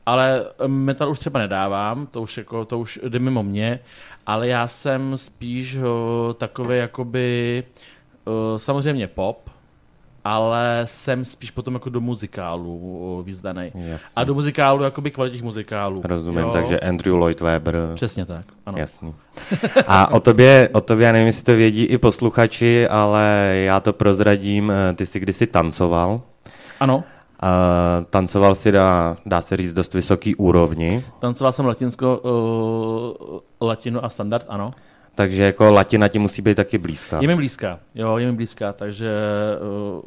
ale 0.06 0.46
metal 0.68 1.12
už 1.12 1.20
třeba 1.20 1.40
nedávám, 1.40 2.08
to 2.08 2.22
už, 2.22 2.38
jako, 2.38 2.66
to 2.66 2.80
už 2.80 3.00
jde 3.10 3.20
mimo 3.20 3.44
mě, 3.44 3.80
ale 4.26 4.48
já 4.48 4.68
jsem 4.68 5.18
spíš 5.18 5.76
uh, 5.76 5.84
takový 6.34 6.78
jakoby 6.78 7.64
uh, 8.26 8.58
samozřejmě 8.58 9.08
pop, 9.08 9.50
ale 10.24 10.82
jsem 10.86 11.26
spíš 11.26 11.52
potom 11.52 11.74
jako 11.74 11.90
do 11.90 12.02
muzikálu 12.02 13.22
vyzdaný. 13.26 13.72
A 14.16 14.24
do 14.24 14.34
muzikálu, 14.34 14.84
jakoby 14.84 15.12
kvalitních 15.12 15.44
muzikálů. 15.44 16.02
Rozumím, 16.04 16.40
jo? 16.40 16.52
takže 16.52 16.80
Andrew 16.80 17.16
Lloyd 17.16 17.42
Webber. 17.42 17.92
Přesně 17.96 18.26
tak, 18.26 18.46
ano. 18.66 18.78
Jasný. 18.78 19.14
A 19.88 20.12
o 20.12 20.20
tobě, 20.20 20.70
o 20.74 20.82
tobě, 20.82 21.06
já 21.06 21.12
nevím, 21.12 21.28
jestli 21.28 21.44
to 21.44 21.56
vědí 21.56 21.84
i 21.84 21.98
posluchači, 21.98 22.88
ale 22.88 23.52
já 23.66 23.80
to 23.80 23.94
prozradím, 23.94 24.74
ty 24.96 25.06
jsi 25.06 25.20
kdysi 25.20 25.48
tancoval. 25.48 26.22
Ano. 26.80 27.04
Uh, 27.44 28.06
tancoval 28.10 28.56
si, 28.56 28.72
dá, 28.72 29.18
dá 29.26 29.42
se 29.42 29.58
říct, 29.58 29.74
dost 29.74 29.94
vysoký 29.94 30.36
úrovni. 30.36 31.06
Tancoval 31.20 31.52
jsem 31.52 31.66
latinsko, 31.66 32.18
uh, 33.62 33.68
latinu 33.68 34.06
a 34.06 34.10
standard, 34.10 34.46
ano. 34.50 34.74
Takže 35.16 35.44
jako 35.44 35.72
latina 35.72 36.08
ti 36.08 36.20
musí 36.20 36.42
být 36.42 36.56
taky 36.56 36.78
blízká. 36.78 37.18
Je 37.22 37.28
mi 37.28 37.36
blízká, 37.36 37.80
jo, 37.96 38.18
je 38.18 38.28
mi 38.28 38.34
blízká, 38.34 38.74
takže 38.74 39.10
uh, 39.96 40.02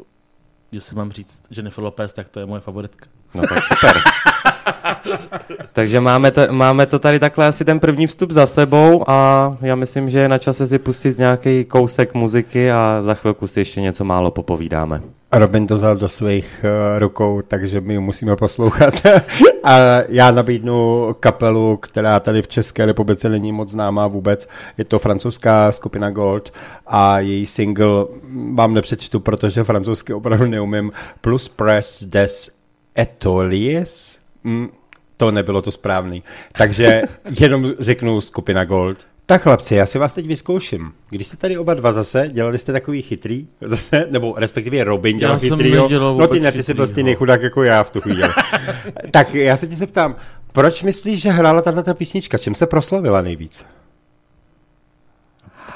jestli 0.71 0.95
mám 0.95 1.11
říct 1.11 1.43
Jennifer 1.51 1.83
Lopez, 1.83 2.13
tak 2.13 2.29
to 2.29 2.39
je 2.39 2.45
moje 2.45 2.61
favoritka. 2.61 3.05
No 3.33 3.43
tak 3.47 3.63
super. 3.63 3.95
Takže 5.73 5.99
máme 5.99 6.31
to, 6.31 6.41
máme 6.51 6.85
to 6.85 6.99
tady 6.99 7.19
takhle 7.19 7.47
asi 7.47 7.65
ten 7.65 7.79
první 7.79 8.07
vstup 8.07 8.31
za 8.31 8.45
sebou 8.45 9.09
a 9.09 9.57
já 9.61 9.75
myslím, 9.75 10.09
že 10.09 10.19
je 10.19 10.29
na 10.29 10.37
čase 10.37 10.67
si 10.67 10.79
pustit 10.79 11.17
nějaký 11.17 11.65
kousek 11.65 12.13
muziky 12.13 12.71
a 12.71 13.01
za 13.01 13.13
chvilku 13.13 13.47
si 13.47 13.59
ještě 13.59 13.81
něco 13.81 14.03
málo 14.03 14.31
popovídáme. 14.31 15.01
Robin 15.31 15.67
to 15.67 15.75
vzal 15.75 15.95
do 15.95 16.09
svých 16.09 16.65
uh, 16.65 16.99
rukou, 16.99 17.41
takže 17.41 17.81
my 17.81 17.99
musíme 17.99 18.35
poslouchat. 18.35 18.93
a 19.63 19.77
já 20.09 20.31
nabídnu 20.31 21.07
kapelu, 21.19 21.77
která 21.77 22.19
tady 22.19 22.41
v 22.41 22.47
České 22.47 22.85
republice 22.85 23.29
není 23.29 23.51
moc 23.51 23.69
známá 23.69 24.07
vůbec. 24.07 24.49
Je 24.77 24.85
to 24.85 24.99
francouzská 24.99 25.71
skupina 25.71 26.09
Gold 26.09 26.53
a 26.87 27.19
její 27.19 27.45
single 27.45 28.05
vám 28.53 28.73
nepřečtu, 28.73 29.19
protože 29.19 29.63
francouzsky 29.63 30.13
opravdu 30.13 30.45
neumím. 30.45 30.91
Plus 31.21 31.49
Press 31.49 32.03
des 32.03 32.51
Etolies. 32.99 34.19
Mm, 34.43 34.69
to 35.17 35.31
nebylo 35.31 35.61
to 35.61 35.71
správný. 35.71 36.23
Takže 36.57 37.01
jenom 37.39 37.73
řeknu 37.79 38.21
skupina 38.21 38.65
Gold. 38.65 39.07
Tak 39.29 39.41
chlapci, 39.41 39.75
já 39.75 39.85
si 39.85 39.99
vás 39.99 40.13
teď 40.13 40.27
vyzkouším. 40.27 40.91
Když 41.09 41.27
jste 41.27 41.37
tady 41.37 41.57
oba 41.57 41.73
dva 41.73 41.91
zase, 41.91 42.29
dělali 42.33 42.57
jste 42.57 42.71
takový 42.71 43.01
chytrý, 43.01 43.47
zase, 43.61 44.07
nebo 44.09 44.33
respektive 44.37 44.83
Robin 44.83 45.17
dělal 45.17 45.35
já 45.35 45.39
chytrý. 45.39 45.75
No 45.99 46.27
ty 46.27 46.39
ne, 46.39 46.51
ty 46.51 46.63
jsi 46.63 46.73
prostě 46.73 47.03
nejchudák 47.03 47.41
jako 47.41 47.63
já 47.63 47.83
v 47.83 47.89
tu 47.89 48.01
chvíli. 48.01 48.23
tak 49.11 49.33
já 49.33 49.57
se 49.57 49.67
ti 49.67 49.75
se 49.75 49.87
ptám, 49.87 50.15
proč 50.51 50.83
myslíš, 50.83 51.21
že 51.21 51.29
hrála 51.29 51.61
tato 51.61 51.93
písnička? 51.93 52.37
Čím 52.37 52.55
se 52.55 52.67
proslavila 52.67 53.21
nejvíc? 53.21 53.65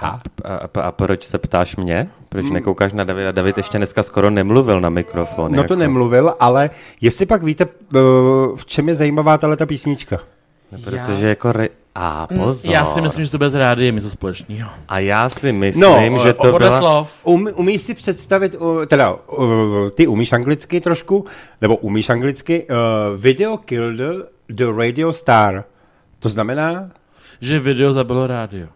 A, 0.02 0.20
a, 0.44 0.82
a 0.82 0.92
proč 0.92 1.24
se 1.24 1.38
ptáš 1.38 1.76
mě? 1.76 2.10
Proč 2.30 2.46
mm. 2.46 2.54
nekoukáš 2.54 2.94
na 2.94 3.04
Davida? 3.04 3.32
David 3.32 3.58
ještě 3.58 3.78
dneska 3.78 4.04
skoro 4.04 4.30
nemluvil 4.30 4.82
na 4.82 4.90
mikrofon. 4.90 5.52
No 5.52 5.58
jako. 5.58 5.68
to 5.68 5.76
nemluvil, 5.76 6.36
ale 6.40 6.70
jestli 7.02 7.26
pak 7.26 7.44
víte, 7.44 7.64
eh, 7.66 8.00
v 8.56 8.66
čem 8.66 8.88
je 8.90 8.96
zajímavá 8.96 9.38
tato 9.38 9.66
písnička? 9.66 10.20
No, 10.74 10.80
protože 10.84 11.26
já... 11.26 11.30
jako 11.30 11.52
re... 11.52 11.70
A 11.96 12.28
mm, 12.32 12.38
pozor. 12.38 12.72
Já 12.72 12.86
si 12.86 13.02
myslím, 13.02 13.26
že 13.26 13.32
to 13.32 13.38
bez 13.38 13.56
rády 13.56 13.86
je 13.86 13.92
něco 13.92 14.10
společného. 14.10 14.70
A 14.88 15.00
já 15.00 15.30
si 15.30 15.52
myslím, 15.52 16.14
no, 16.14 16.20
že 16.20 16.34
to 16.34 16.58
byla... 16.58 16.80
slov. 16.80 17.12
Um, 17.24 17.48
umíš 17.56 17.82
si 17.82 17.94
představit, 17.94 18.56
uh, 18.56 18.86
teda 18.86 19.14
uh, 19.14 19.90
ty 19.90 20.08
umíš 20.08 20.34
anglicky 20.34 20.82
trošku, 20.82 21.26
nebo 21.62 21.76
umíš 21.76 22.10
anglicky, 22.10 22.68
uh, 22.70 23.20
video 23.22 23.58
killed 23.58 24.30
the 24.50 24.66
radio 24.78 25.14
star. 25.14 25.64
To 26.20 26.30
znamená? 26.30 26.90
Že 27.42 27.60
video 27.60 27.94
zabilo 27.94 28.28
rádio. 28.28 28.68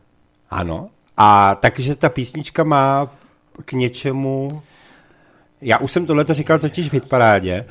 Ano. 0.49 0.89
A 1.17 1.55
takže 1.55 1.95
ta 1.95 2.09
písnička 2.09 2.63
má 2.63 3.09
k 3.65 3.73
něčemu... 3.73 4.61
Já 5.61 5.77
už 5.77 5.91
jsem 5.91 6.05
tohle 6.05 6.25
říkal 6.29 6.59
totiž 6.59 6.89
v 6.89 6.93
hitparádě, 6.93 7.65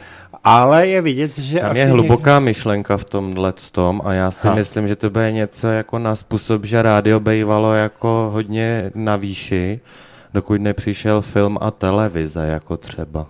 ale 0.47 0.89
je 0.89 1.03
vidět, 1.03 1.39
že 1.39 1.61
Tam 1.61 1.71
asi 1.71 1.81
je 1.81 1.87
hluboká 1.87 2.31
někdo... 2.31 2.45
myšlenka 2.45 2.97
v 2.97 3.05
tomhle 3.05 3.53
tom 3.73 4.03
a 4.05 4.13
já 4.13 4.31
si 4.31 4.49
ha. 4.49 4.55
myslím, 4.55 4.89
že 4.89 4.97
to 4.97 5.11
bude 5.11 5.33
něco 5.33 5.67
jako 5.67 5.99
na 5.99 6.17
způsob, 6.17 6.65
že 6.65 6.83
rádio 6.83 7.21
bývalo 7.21 7.73
jako 7.73 8.31
hodně 8.33 8.91
na 8.95 9.17
výši, 9.17 9.81
dokud 10.35 10.61
nepřišel 10.61 11.23
film 11.23 11.59
a 11.61 11.71
televize 11.71 12.47
jako 12.47 12.77
třeba. 12.77 13.27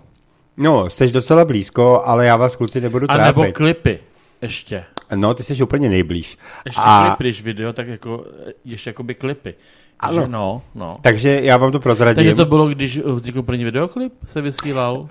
No, 0.56 0.90
jsi 0.90 1.12
docela 1.12 1.44
blízko, 1.44 2.02
ale 2.04 2.26
já 2.26 2.36
vás 2.36 2.56
kluci 2.56 2.80
nebudu 2.80 3.06
trápit. 3.06 3.22
A 3.22 3.26
nebo 3.26 3.52
klipy 3.52 3.98
ještě. 4.42 4.84
No, 5.14 5.34
ty 5.34 5.42
jsi 5.42 5.62
úplně 5.62 5.88
nejblíž. 5.88 6.38
Ještě 6.64 6.80
a... 6.84 7.06
klipy, 7.06 7.24
když 7.24 7.42
video, 7.42 7.72
tak 7.72 7.88
jako, 7.88 8.24
ještě 8.64 8.90
jakoby 8.90 9.14
klipy. 9.14 9.54
Ano. 10.00 10.22
Že 10.22 10.28
no, 10.28 10.62
no. 10.74 10.96
Takže 11.00 11.40
já 11.42 11.56
vám 11.56 11.72
to 11.72 11.80
prozradím. 11.80 12.14
Takže 12.14 12.34
to 12.34 12.46
bylo, 12.46 12.68
když 12.68 12.98
vznikl 12.98 13.42
první 13.42 13.64
videoklip, 13.64 14.12
se 14.26 14.40
vysílal? 14.40 14.96
Uh, 14.98 15.06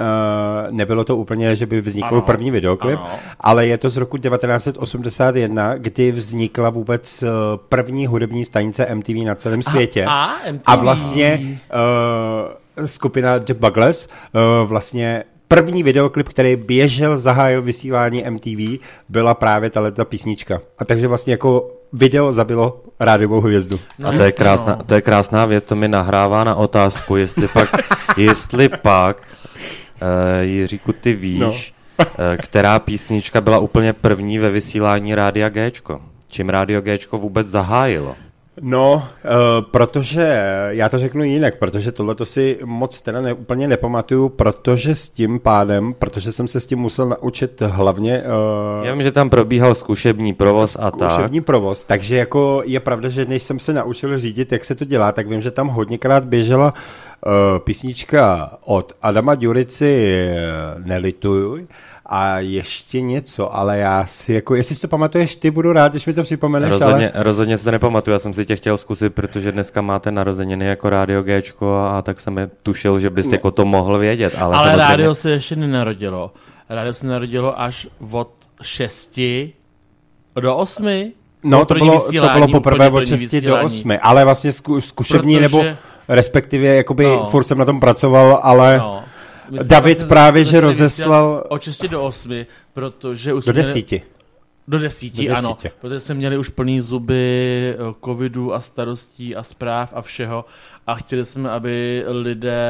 nebylo 0.69 1.03
to 1.03 1.17
úplně, 1.17 1.55
že 1.55 1.65
by 1.65 1.81
vznikl 1.81 2.07
ano. 2.15 2.21
první 2.21 2.51
videoklip, 2.51 2.99
ano. 2.99 3.09
ale 3.39 3.67
je 3.67 3.77
to 3.77 3.89
z 3.89 3.97
roku 3.97 4.17
1981, 4.17 5.75
kdy 5.75 6.11
vznikla 6.11 6.69
vůbec 6.69 7.23
eh, 7.23 7.27
první 7.69 8.07
hudební 8.07 8.45
stanice 8.45 8.95
MTV 8.95 9.15
na 9.25 9.35
celém 9.35 9.63
světě. 9.63 10.05
A, 10.05 10.25
a, 10.25 10.51
MTV. 10.51 10.61
a 10.65 10.75
vlastně 10.75 11.59
uh, 12.79 12.85
skupina 12.85 13.37
The 13.37 13.53
Buggles 13.53 14.07
uh, 14.33 14.69
vlastně 14.69 15.23
první 15.47 15.83
videoklip, 15.83 16.29
který 16.29 16.55
běžel, 16.55 17.17
zahájil 17.17 17.61
vysílání 17.61 18.23
MTV, 18.29 18.81
byla 19.09 19.33
právě 19.33 19.69
tato 19.69 20.05
písnička. 20.05 20.61
A 20.77 20.85
takže 20.85 21.07
vlastně 21.07 21.33
jako 21.33 21.71
video 21.93 22.31
zabilo 22.31 22.81
rádiovou 22.99 23.41
hvězdu. 23.41 23.79
No, 23.99 24.09
a 24.09 24.11
to 24.11 24.23
je, 24.23 24.31
krásná, 24.31 24.75
no. 24.75 24.83
to 24.83 24.95
je 24.95 25.01
krásná 25.01 25.45
věc, 25.45 25.63
to 25.63 25.75
mi 25.75 25.87
nahrává 25.87 26.43
na 26.43 26.55
otázku, 26.55 27.15
jestli 27.15 27.47
pak, 27.47 27.69
jestli 28.17 28.69
pak 28.69 29.17
uh, 30.01 30.41
Jiříku, 30.41 30.93
ty 30.93 31.13
víš, 31.13 31.39
no. 31.39 31.49
uh, 31.49 32.05
která 32.41 32.79
písnička 32.79 33.41
byla 33.41 33.59
úplně 33.59 33.93
první 33.93 34.39
ve 34.39 34.49
vysílání 34.49 35.15
Rádia 35.15 35.49
Gčko? 35.49 36.01
Čím 36.27 36.49
Rádio 36.49 36.81
Gčko 36.81 37.17
vůbec 37.17 37.47
zahájilo? 37.47 38.15
No, 38.61 38.93
uh, 38.93 39.01
protože, 39.71 40.39
já 40.69 40.89
to 40.89 40.97
řeknu 40.97 41.23
jinak, 41.23 41.57
protože 41.57 41.91
tohle 41.91 42.15
to 42.15 42.25
si 42.25 42.59
moc 42.65 43.01
teda 43.01 43.21
ne, 43.21 43.33
úplně 43.33 43.67
nepamatuju, 43.67 44.29
protože 44.29 44.95
s 44.95 45.09
tím 45.09 45.39
pádem, 45.39 45.93
protože 45.99 46.31
jsem 46.31 46.47
se 46.47 46.59
s 46.59 46.65
tím 46.65 46.79
musel 46.79 47.05
naučit 47.05 47.61
hlavně... 47.61 48.21
Uh, 48.21 48.85
já 48.85 48.93
vím, 48.93 49.03
že 49.03 49.11
tam 49.11 49.29
probíhal 49.29 49.75
zkušební 49.75 50.33
provoz 50.33 50.77
a 50.79 50.91
tak. 50.91 51.11
Zkušební 51.11 51.41
provoz, 51.41 51.83
takže 51.83 52.17
jako 52.17 52.61
je 52.65 52.79
pravda, 52.79 53.09
že 53.09 53.25
než 53.25 53.43
jsem 53.43 53.59
se 53.59 53.73
naučil 53.73 54.19
řídit, 54.19 54.51
jak 54.51 54.65
se 54.65 54.75
to 54.75 54.85
dělá, 54.85 55.11
tak 55.11 55.27
vím, 55.27 55.41
že 55.41 55.51
tam 55.51 55.67
hodněkrát 55.67 56.23
běžela 56.23 56.73
uh, 56.73 57.31
písnička 57.59 58.51
od 58.65 58.93
Adama 59.01 59.35
Durici 59.35 60.25
Nelituj, 60.83 61.67
a 62.05 62.39
ještě 62.39 63.01
něco, 63.01 63.55
ale 63.55 63.77
já 63.77 64.05
si 64.05 64.33
jako, 64.33 64.55
jestli 64.55 64.75
si 64.75 64.81
to 64.81 64.87
pamatuješ, 64.87 65.35
ty 65.35 65.51
budu 65.51 65.73
rád, 65.73 65.91
když 65.91 66.05
mi 66.05 66.13
to 66.13 66.23
připomeneš. 66.23 66.71
Rozhodně, 66.71 67.11
ale... 67.11 67.23
rozhodně 67.23 67.57
si 67.57 67.63
to 67.63 67.71
nepamatuju, 67.71 68.13
já 68.13 68.19
jsem 68.19 68.33
si 68.33 68.45
tě 68.45 68.55
chtěl 68.55 68.77
zkusit, 68.77 69.09
protože 69.09 69.51
dneska 69.51 69.81
máte 69.81 70.11
narozeniny 70.11 70.65
jako 70.65 70.89
Rádio 70.89 71.23
Gčko 71.23 71.75
a, 71.77 72.01
tak 72.01 72.19
jsem 72.21 72.37
je 72.37 72.49
tušil, 72.63 72.99
že 72.99 73.09
bys 73.09 73.25
no. 73.25 73.31
jako 73.31 73.51
to 73.51 73.65
mohl 73.65 73.97
vědět. 73.97 74.35
Ale, 74.39 74.55
ale 74.55 74.67
samozřejmě... 74.67 74.89
rádio 74.89 75.15
se 75.15 75.31
ještě 75.31 75.55
nenarodilo. 75.55 76.31
rádio 76.69 76.93
se 76.93 77.07
narodilo 77.07 77.61
až 77.61 77.87
od 78.11 78.31
6 78.61 79.19
do 80.35 80.55
8. 80.55 81.11
No, 81.43 81.65
to 81.65 81.73
bylo, 81.73 82.01
to 82.01 82.29
bylo 82.33 82.47
poprvé 82.47 82.87
od 82.87 82.91
první 82.91 83.17
6 83.17 83.19
do 83.19 83.25
vysílání. 83.25 83.65
8, 83.65 83.91
ale 84.01 84.25
vlastně 84.25 84.51
zku, 84.51 84.81
zkušební, 84.81 85.35
Protože- 85.35 85.41
nebo 85.41 85.63
respektive, 86.07 86.67
jakoby 86.67 87.03
No. 87.05 87.25
furt 87.25 87.47
jsem 87.47 87.57
na 87.57 87.65
tom 87.65 87.79
pracoval, 87.79 88.39
ale 88.43 88.77
No. 88.77 89.03
David 89.63 89.97
vlastně 89.97 90.07
právě, 90.09 90.43
že 90.45 90.59
rozeslal- 90.59 91.43
Od 91.49 91.61
6 91.61 91.81
do 91.87 92.03
8, 92.03 92.45
protože 92.73 93.33
už 93.33 93.37
do 93.45 93.51
jsme 93.51 93.53
měli- 93.53 93.67
desíti. 93.67 94.01
Do 94.67 94.79
desíti, 94.79 95.27
Do 95.27 95.35
ano. 95.37 95.49
desíti. 95.49 95.75
Protože 95.81 95.99
jsme 95.99 96.15
měli 96.15 96.37
už 96.37 96.49
plný 96.49 96.81
zuby 96.81 97.73
eh, 97.73 97.93
covidu 98.05 98.53
a 98.53 98.59
starostí 98.61 99.35
a 99.35 99.43
zpráv 99.43 99.93
a 99.95 100.01
všeho 100.01 100.45
a 100.87 100.95
chtěli 100.95 101.25
jsme, 101.25 101.49
aby 101.51 102.03
lidé 102.07 102.67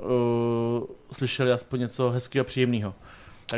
uh, 0.00 0.84
slyšeli 1.12 1.52
aspoň 1.52 1.80
něco 1.80 2.10
hezkého 2.10 2.40
a 2.40 2.44
příjemného. 2.44 2.94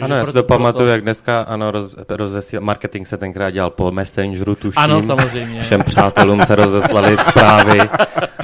Ano, 0.03 0.17
já 0.17 0.25
si 0.25 0.33
to 0.33 0.43
pamatuju, 0.43 0.89
jak 0.89 1.03
dneska, 1.03 1.41
ano, 1.41 1.71
roz, 1.71 1.95
rozesíl, 2.09 2.61
marketing 2.61 3.07
se 3.07 3.17
tenkrát 3.17 3.51
dělal 3.51 3.71
po 3.71 3.91
Messengeru, 3.93 4.55
tuším. 4.55 4.83
Ano, 4.83 5.03
samozřejmě. 5.03 5.63
Všem 5.63 5.83
přátelům 5.83 6.45
se 6.45 6.57
rozeslali 6.57 7.17
zprávy, 7.17 7.81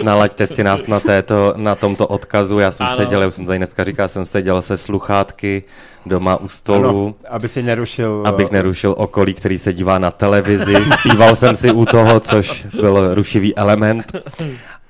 nalaďte 0.02 0.46
si 0.46 0.64
nás 0.64 0.86
na, 0.86 1.00
této, 1.00 1.54
na 1.56 1.74
tomto 1.74 2.06
odkazu. 2.06 2.58
Já 2.58 2.70
jsem 2.70 2.86
Ano. 2.86 2.96
seděl, 2.96 3.20
já 3.22 3.28
už 3.28 3.34
jsem 3.34 3.46
tady 3.46 3.58
dneska 3.58 3.84
říkal, 3.84 4.08
jsem 4.08 4.26
seděl 4.26 4.62
se 4.62 4.76
sluchátky 4.76 5.62
doma 6.06 6.36
u 6.36 6.48
stolu. 6.48 7.06
Ano, 7.06 7.34
aby 7.36 7.48
si 7.48 7.62
nerušil... 7.62 8.22
Abych 8.26 8.50
nerušil 8.50 8.94
okolí, 8.98 9.34
který 9.34 9.58
se 9.58 9.72
dívá 9.72 9.98
na 9.98 10.10
televizi. 10.10 10.76
Zpíval 11.00 11.36
jsem 11.36 11.56
si 11.56 11.70
u 11.70 11.84
toho, 11.84 12.20
což 12.20 12.66
byl 12.80 13.14
rušivý 13.14 13.56
element. 13.56 14.12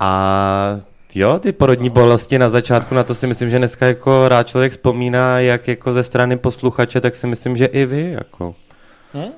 A 0.01 0.81
jo, 1.19 1.39
ty 1.39 1.53
porodní 1.53 1.91
bolesti 1.91 2.39
na 2.39 2.49
začátku, 2.49 2.95
na 2.95 3.05
to 3.05 3.15
si 3.15 3.27
myslím, 3.27 3.51
že 3.51 3.59
dneska 3.59 3.87
jako 3.87 4.29
rád 4.29 4.47
člověk 4.47 4.73
vzpomíná, 4.73 5.41
jak 5.41 5.69
jako 5.69 5.93
ze 5.93 6.03
strany 6.03 6.37
posluchače, 6.37 7.01
tak 7.01 7.17
si 7.17 7.27
myslím, 7.27 7.57
že 7.57 7.67
i 7.67 7.85
vy, 7.85 8.11
jako. 8.11 8.55
Hm? 9.15 9.31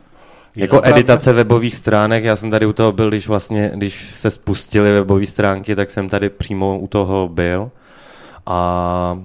Jako 0.57 0.77
to 0.77 0.83
pravda. 0.83 0.99
editace 0.99 1.33
webových 1.33 1.77
stránek, 1.77 2.25
já 2.25 2.37
jsem 2.37 2.51
tady 2.51 2.67
u 2.67 2.73
toho 2.73 2.93
byl, 2.93 3.09
když 3.09 3.29
vlastně, 3.29 3.71
když 3.75 4.15
se 4.15 4.31
spustily 4.31 4.93
webové 4.93 5.27
stránky, 5.27 5.77
tak 5.77 5.91
jsem 5.91 6.09
tady 6.09 6.29
přímo 6.29 6.79
u 6.79 6.87
toho 6.87 7.29
byl. 7.29 7.71
A 8.47 9.19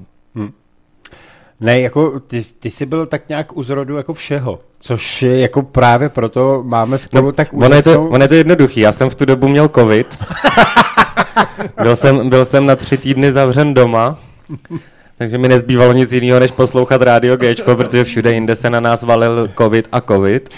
Ne, 1.64 1.82
jako 1.82 2.20
ty, 2.20 2.42
ty 2.60 2.72
jsi 2.72 2.86
byl 2.86 3.06
tak 3.06 3.30
nějak 3.30 3.58
u 3.58 3.64
zrodu 3.64 3.98
jako 3.98 4.14
všeho, 4.14 4.60
což 4.80 5.22
je 5.22 5.40
jako 5.40 5.62
právě 5.62 6.10
proto 6.10 6.64
máme 6.66 6.98
spolu 6.98 7.32
tak 7.32 7.54
ono 7.54 7.76
je, 7.76 7.84
to, 7.84 7.90
úžasnou... 7.90 8.08
ono 8.08 8.24
je 8.24 8.28
to 8.28 8.36
jednoduchý, 8.36 8.80
já 8.80 8.92
jsem 8.92 9.10
v 9.10 9.16
tu 9.16 9.26
dobu 9.26 9.48
měl 9.48 9.68
covid. 9.68 10.18
byl, 11.84 11.96
jsem, 11.96 12.30
byl 12.30 12.46
jsem 12.46 12.66
na 12.66 12.76
tři 12.76 12.98
týdny 12.98 13.32
zavřen 13.32 13.74
doma, 13.74 14.20
takže 15.18 15.38
mi 15.38 15.48
nezbývalo 15.48 15.94
nic 15.94 16.12
jiného, 16.12 16.40
než 16.40 16.52
poslouchat 16.52 17.02
rádio 17.02 17.38
Gčko, 17.38 17.76
protože 17.76 18.04
všude 18.04 18.34
jinde 18.34 18.56
se 18.56 18.70
na 18.70 18.80
nás 18.80 19.04
valil 19.04 19.50
covid 19.58 19.88
a 19.92 20.02
covid. 20.02 20.50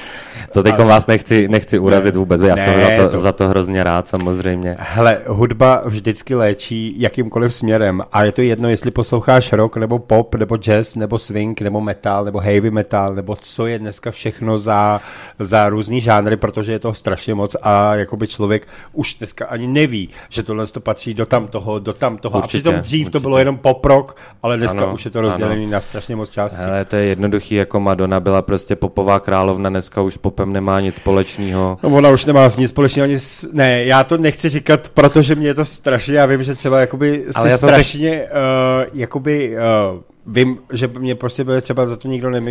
To 0.55 0.63
teď 0.63 0.75
Ale- 0.79 0.85
vás 0.85 1.07
nechci, 1.07 1.47
nechci 1.47 1.79
urazit 1.79 2.15
vůbec, 2.15 2.41
já 2.41 2.55
jsem 2.55 2.65
Ne, 2.65 2.97
za 2.97 3.03
to, 3.03 3.09
to- 3.09 3.19
za 3.19 3.31
to 3.31 3.47
hrozně 3.47 3.83
rád 3.83 4.07
samozřejmě. 4.07 4.75
Hele, 4.79 5.21
hudba 5.27 5.81
vždycky 5.85 6.35
léčí 6.35 6.95
jakýmkoliv 6.97 7.53
směrem 7.55 8.03
a 8.11 8.23
je 8.23 8.31
to 8.31 8.41
jedno, 8.41 8.69
jestli 8.69 8.91
posloucháš 8.91 9.53
rock, 9.53 9.77
nebo 9.77 9.99
pop, 9.99 10.35
nebo 10.35 10.57
jazz, 10.57 10.95
nebo 10.95 11.19
swing, 11.19 11.61
nebo 11.61 11.81
metal, 11.81 12.25
nebo 12.25 12.39
heavy 12.39 12.71
metal, 12.71 13.15
nebo 13.15 13.35
co 13.35 13.67
je 13.67 13.79
dneska 13.79 14.11
všechno 14.11 14.57
za, 14.57 15.01
za 15.39 15.69
různý 15.69 16.01
žánry, 16.01 16.37
protože 16.37 16.71
je 16.71 16.79
toho 16.79 16.93
strašně 16.93 17.35
moc 17.35 17.55
a 17.61 17.95
jakoby 17.95 18.27
člověk 18.27 18.67
už 18.93 19.13
dneska 19.15 19.45
ani 19.45 19.67
neví, 19.67 20.09
že 20.29 20.43
tohle 20.43 20.67
to 20.67 20.79
patří 20.79 21.13
do 21.13 21.25
tam 21.25 21.47
toho, 21.47 21.79
do 21.79 21.93
tam 21.93 22.17
toho. 22.17 22.37
Určitě, 22.37 22.57
a 22.57 22.71
přitom 22.71 22.81
dřív 22.81 23.05
to 23.05 23.09
určitě. 23.09 23.21
bylo 23.21 23.37
jenom 23.37 23.57
pop 23.57 23.85
rock, 23.85 24.17
ale 24.43 24.57
dneska 24.57 24.83
Ano, 24.83 24.93
už 24.93 25.05
je 25.05 25.11
to 25.11 25.21
rozdělené 25.21 25.67
na 25.67 25.81
strašně 25.81 26.15
moc 26.15 26.29
částí. 26.29 26.61
Hele, 26.61 26.85
to 26.85 26.95
je 26.95 27.05
jednoduchý, 27.05 27.55
jako 27.55 27.79
Madonna 27.79 28.19
byla 28.19 28.41
prostě 28.41 28.75
popová 28.75 29.19
královna, 29.19 29.69
dneska 29.69 30.01
už 30.01 30.13
s 30.13 30.17
popem 30.45 30.53
nemá 30.53 30.79
nic 30.79 30.95
společného. 30.95 31.77
No, 31.83 31.89
ona 31.89 32.09
už 32.09 32.25
nemá 32.25 32.49
nic 32.57 32.69
společného 32.69 33.03
ani 33.03 33.19
s... 33.19 33.49
Ne, 33.53 33.83
já 33.85 34.03
to 34.03 34.17
nechci 34.17 34.49
říkat, 34.49 34.89
protože 34.89 35.35
mě 35.35 35.47
je 35.47 35.53
to 35.53 35.65
strašně, 35.65 36.17
já 36.17 36.25
vím, 36.25 36.43
že 36.43 36.55
třeba 36.55 36.79
jakoby 36.79 37.23
Ale 37.35 37.47
si 37.47 37.51
já 37.51 37.57
jsem 37.57 37.69
se- 37.69 37.73
strašně, 37.73 38.23
uh, 38.23 38.99
jakoby, 38.99 39.55
uh, 39.93 40.01
vím, 40.27 40.57
že 40.73 40.87
mě 40.87 41.15
prostě 41.15 41.43
bude 41.43 41.61
třeba 41.61 41.85
za 41.85 41.97
to 41.97 42.07
nikdo 42.07 42.29
ne, 42.29 42.41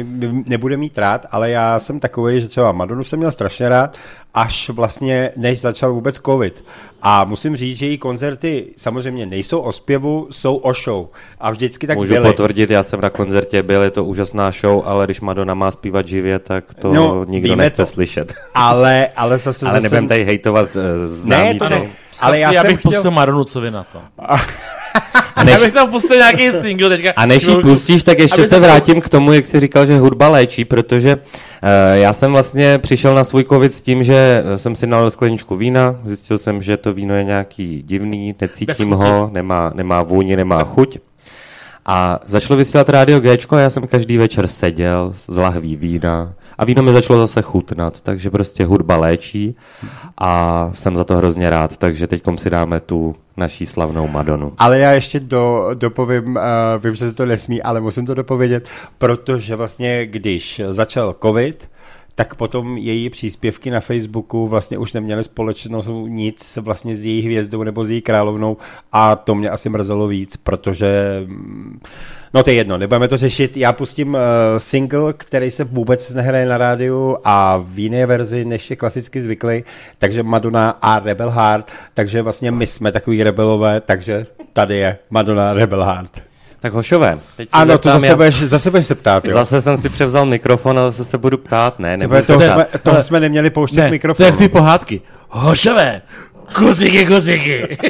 nebude 0.46 0.76
mít 0.76 0.98
rád, 0.98 1.26
ale 1.30 1.50
já 1.50 1.78
jsem 1.78 2.00
takový, 2.00 2.40
že 2.40 2.48
třeba 2.48 2.72
Madonu 2.72 3.04
jsem 3.04 3.18
měl 3.18 3.32
strašně 3.32 3.68
rád, 3.68 3.96
až 4.34 4.70
vlastně, 4.70 5.30
než 5.36 5.60
začal 5.60 5.92
vůbec 5.92 6.20
covid. 6.26 6.64
A 7.02 7.24
musím 7.24 7.56
říct, 7.56 7.78
že 7.78 7.86
její 7.86 7.98
koncerty 7.98 8.66
samozřejmě 8.76 9.26
nejsou 9.26 9.60
o 9.60 9.72
zpěvu, 9.72 10.28
jsou 10.30 10.56
o 10.56 10.74
show. 10.74 11.06
A 11.40 11.50
vždycky 11.50 11.86
tak 11.86 11.98
Můžu 11.98 12.14
byly. 12.14 12.26
potvrdit, 12.30 12.70
já 12.70 12.82
jsem 12.82 13.00
na 13.00 13.10
koncertě 13.10 13.62
byl, 13.62 13.82
je 13.82 13.90
to 13.90 14.04
úžasná 14.04 14.50
show, 14.50 14.82
ale 14.84 15.04
když 15.04 15.20
Madonna 15.20 15.54
má 15.54 15.70
zpívat 15.70 16.08
živě, 16.08 16.38
tak 16.38 16.74
to 16.74 16.92
No, 16.94 17.24
nikdo 17.24 17.56
nechce 17.56 17.82
to. 17.82 17.86
slyšet. 17.86 18.34
Ale, 18.54 19.08
ale 19.16 19.38
zase... 19.38 19.66
ale 19.66 19.72
zase... 19.74 19.82
nebudem 19.82 20.08
tady 20.08 20.24
hejtovat 20.24 20.68
uh, 20.76 20.82
známý 21.06 21.44
Ne, 21.52 21.54
to 21.58 21.68
ne. 21.68 21.86
Ale 22.20 22.38
já, 22.38 22.52
já 22.52 22.60
jsem 22.62 22.70
bych 22.70 22.78
chtěl... 22.80 22.92
pustil 22.92 23.10
Maronu, 23.10 23.44
co 23.44 23.60
vy 23.60 23.70
na 23.70 23.84
to. 23.84 23.98
A 25.36 25.44
než, 25.44 25.54
Já 25.54 25.64
bych 25.64 25.74
tam 25.74 25.90
pustil 25.90 26.16
nějaký 26.16 26.50
single 26.52 26.88
teďka. 26.88 27.12
a 27.16 27.26
než 27.26 27.46
ji 27.46 27.56
pustíš, 27.56 28.02
tak 28.02 28.18
ještě 28.18 28.44
se 28.44 28.60
vrátím 28.60 29.00
k 29.00 29.08
tomu, 29.08 29.32
jak 29.32 29.46
jsi 29.46 29.60
říkal, 29.60 29.86
že 29.86 29.98
hudba 29.98 30.28
léčí, 30.28 30.64
protože 30.64 31.16
uh, 31.16 31.22
já 31.92 32.12
jsem 32.12 32.32
vlastně 32.32 32.78
přišel 32.78 33.14
na 33.14 33.24
svůj 33.24 33.44
covid 33.44 33.74
s 33.74 33.80
tím, 33.80 34.02
že 34.04 34.42
jsem 34.56 34.76
si 34.76 34.86
nalil 34.86 35.10
skleničku 35.10 35.56
vína, 35.56 35.96
zjistil 36.04 36.38
jsem, 36.38 36.62
že 36.62 36.76
to 36.76 36.92
víno 36.92 37.14
je 37.14 37.24
nějaký 37.24 37.82
divný, 37.86 38.34
necítím 38.40 38.90
ho, 38.90 39.30
nemá, 39.32 39.72
nemá 39.74 40.02
vůni, 40.02 40.36
nemá 40.36 40.64
chuť. 40.64 40.98
A 41.86 42.20
začalo 42.26 42.56
vysílat 42.58 42.88
rádio 42.88 43.20
Gčko 43.20 43.56
a 43.56 43.60
já 43.60 43.70
jsem 43.70 43.86
každý 43.86 44.16
večer 44.16 44.46
seděl 44.46 45.14
z 45.28 45.36
lahví 45.36 45.76
vína 45.76 46.32
a 46.58 46.64
víno 46.64 46.82
mi 46.82 46.92
začalo 46.92 47.20
zase 47.20 47.42
chutnat, 47.42 48.00
takže 48.00 48.30
prostě 48.30 48.64
hudba 48.64 48.96
léčí 48.96 49.56
a 50.18 50.70
jsem 50.74 50.96
za 50.96 51.04
to 51.04 51.16
hrozně 51.16 51.50
rád, 51.50 51.76
takže 51.76 52.06
teď 52.06 52.22
si 52.36 52.50
dáme 52.50 52.80
tu 52.80 53.14
naší 53.36 53.66
slavnou 53.66 54.08
Madonu. 54.08 54.52
Ale 54.58 54.78
já 54.78 54.92
ještě 54.92 55.20
do, 55.20 55.70
dopovím, 55.74 56.36
uh, 56.36 56.42
vím, 56.84 56.94
že 56.94 57.10
se 57.10 57.16
to 57.16 57.26
nesmí, 57.26 57.62
ale 57.62 57.80
musím 57.80 58.06
to 58.06 58.14
dopovědět, 58.14 58.68
protože 58.98 59.56
vlastně, 59.56 60.06
když 60.06 60.62
začal 60.70 61.16
covid, 61.22 61.70
tak 62.14 62.34
potom 62.34 62.76
její 62.76 63.10
příspěvky 63.10 63.70
na 63.70 63.80
Facebooku 63.80 64.48
vlastně 64.48 64.78
už 64.78 64.92
neměly 64.92 65.24
společnost 65.24 65.90
nic 66.06 66.58
vlastně 66.62 66.94
s 66.94 67.04
její 67.04 67.22
hvězdou 67.22 67.62
nebo 67.62 67.84
s 67.84 67.90
její 67.90 68.02
královnou 68.02 68.56
a 68.92 69.16
to 69.16 69.34
mě 69.34 69.50
asi 69.50 69.68
mrzelo 69.68 70.08
víc, 70.08 70.36
protože 70.36 71.22
mm, 71.26 71.80
no 72.34 72.42
to 72.42 72.50
je 72.50 72.56
jedno, 72.56 72.78
nebudeme 72.78 73.08
to 73.08 73.16
řešit, 73.16 73.56
já 73.56 73.72
pustím 73.72 74.14
uh, 74.14 74.20
single, 74.58 75.12
který 75.12 75.50
se 75.50 75.64
vůbec 75.64 76.14
nehraje 76.14 76.46
na 76.46 76.58
rádiu 76.58 77.16
a 77.24 77.56
v 77.66 77.78
jiné 77.78 78.06
verzi, 78.06 78.44
než 78.44 78.70
je 78.70 78.76
klasicky 78.76 79.20
zvyklý, 79.20 79.64
takže 79.98 80.22
Madonna 80.22 80.70
a 80.82 80.98
Rebel 80.98 81.30
Heart, 81.30 81.70
takže 81.94 82.22
vlastně 82.22 82.50
my 82.50 82.66
jsme 82.66 82.92
takový 82.92 83.22
rebelové, 83.22 83.80
takže 83.80 84.26
tady 84.52 84.76
je 84.76 84.98
Madonna 85.10 85.52
Rebel 85.52 85.84
Heart. 85.84 86.33
Tak 86.64 86.72
hošové, 86.72 87.18
teď 87.36 87.48
se 87.50 87.56
Ano, 87.56 87.78
to 87.78 87.88
zase, 87.88 88.06
já- 88.06 88.16
budeš, 88.16 88.42
zase 88.42 88.70
budeš 88.70 88.86
se 88.86 88.94
ptát, 88.94 89.24
jo. 89.24 89.32
Zase 89.34 89.62
jsem 89.62 89.76
si 89.78 89.88
převzal 89.88 90.26
mikrofon 90.26 90.78
a 90.78 90.90
zase 90.90 91.04
se 91.04 91.18
budu 91.18 91.38
ptát. 91.38 91.78
Ne, 91.78 91.98
se 92.00 92.22
toho, 92.26 92.38
ptát. 92.38 92.52
jsme, 92.54 92.66
toho 92.82 93.02
jsme 93.02 93.20
neměli 93.20 93.50
pouštět 93.50 93.80
Ne, 93.80 93.90
mikrofon. 93.90 94.16
to 94.16 94.22
je 94.22 94.26
jak 94.26 94.38
ty 94.38 94.48
pohádky. 94.48 95.00
Hošové, 95.28 96.02
kuziky, 96.54 97.06
kuziky. 97.06 97.76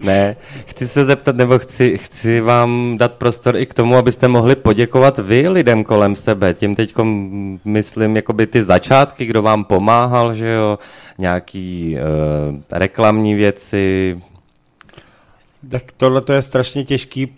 Ne, 0.00 0.36
chci 0.66 0.88
se 0.88 1.04
zeptat, 1.04 1.36
nebo 1.36 1.58
chci, 1.58 1.98
chci 1.98 2.40
vám 2.40 2.94
dát 2.98 3.12
prostor 3.12 3.56
i 3.56 3.66
k 3.66 3.74
tomu, 3.74 3.96
abyste 3.96 4.28
mohli 4.28 4.56
poděkovat 4.56 5.18
vy 5.18 5.48
lidem 5.48 5.84
kolem 5.84 6.16
sebe. 6.16 6.54
Tím 6.54 6.74
teď 6.74 6.94
myslím, 7.64 8.16
jakoby 8.16 8.46
ty 8.46 8.64
začátky, 8.64 9.24
kdo 9.26 9.42
vám 9.42 9.64
pomáhal, 9.64 10.34
že 10.34 10.48
jo, 10.48 10.78
nějaký 11.18 11.96
uh, 12.50 12.56
reklamní 12.72 13.34
věci. 13.34 14.16
Tak 15.70 15.92
tohle 15.92 16.20
to 16.20 16.32
je 16.32 16.42
strašně 16.42 16.84
těžký, 16.84 17.36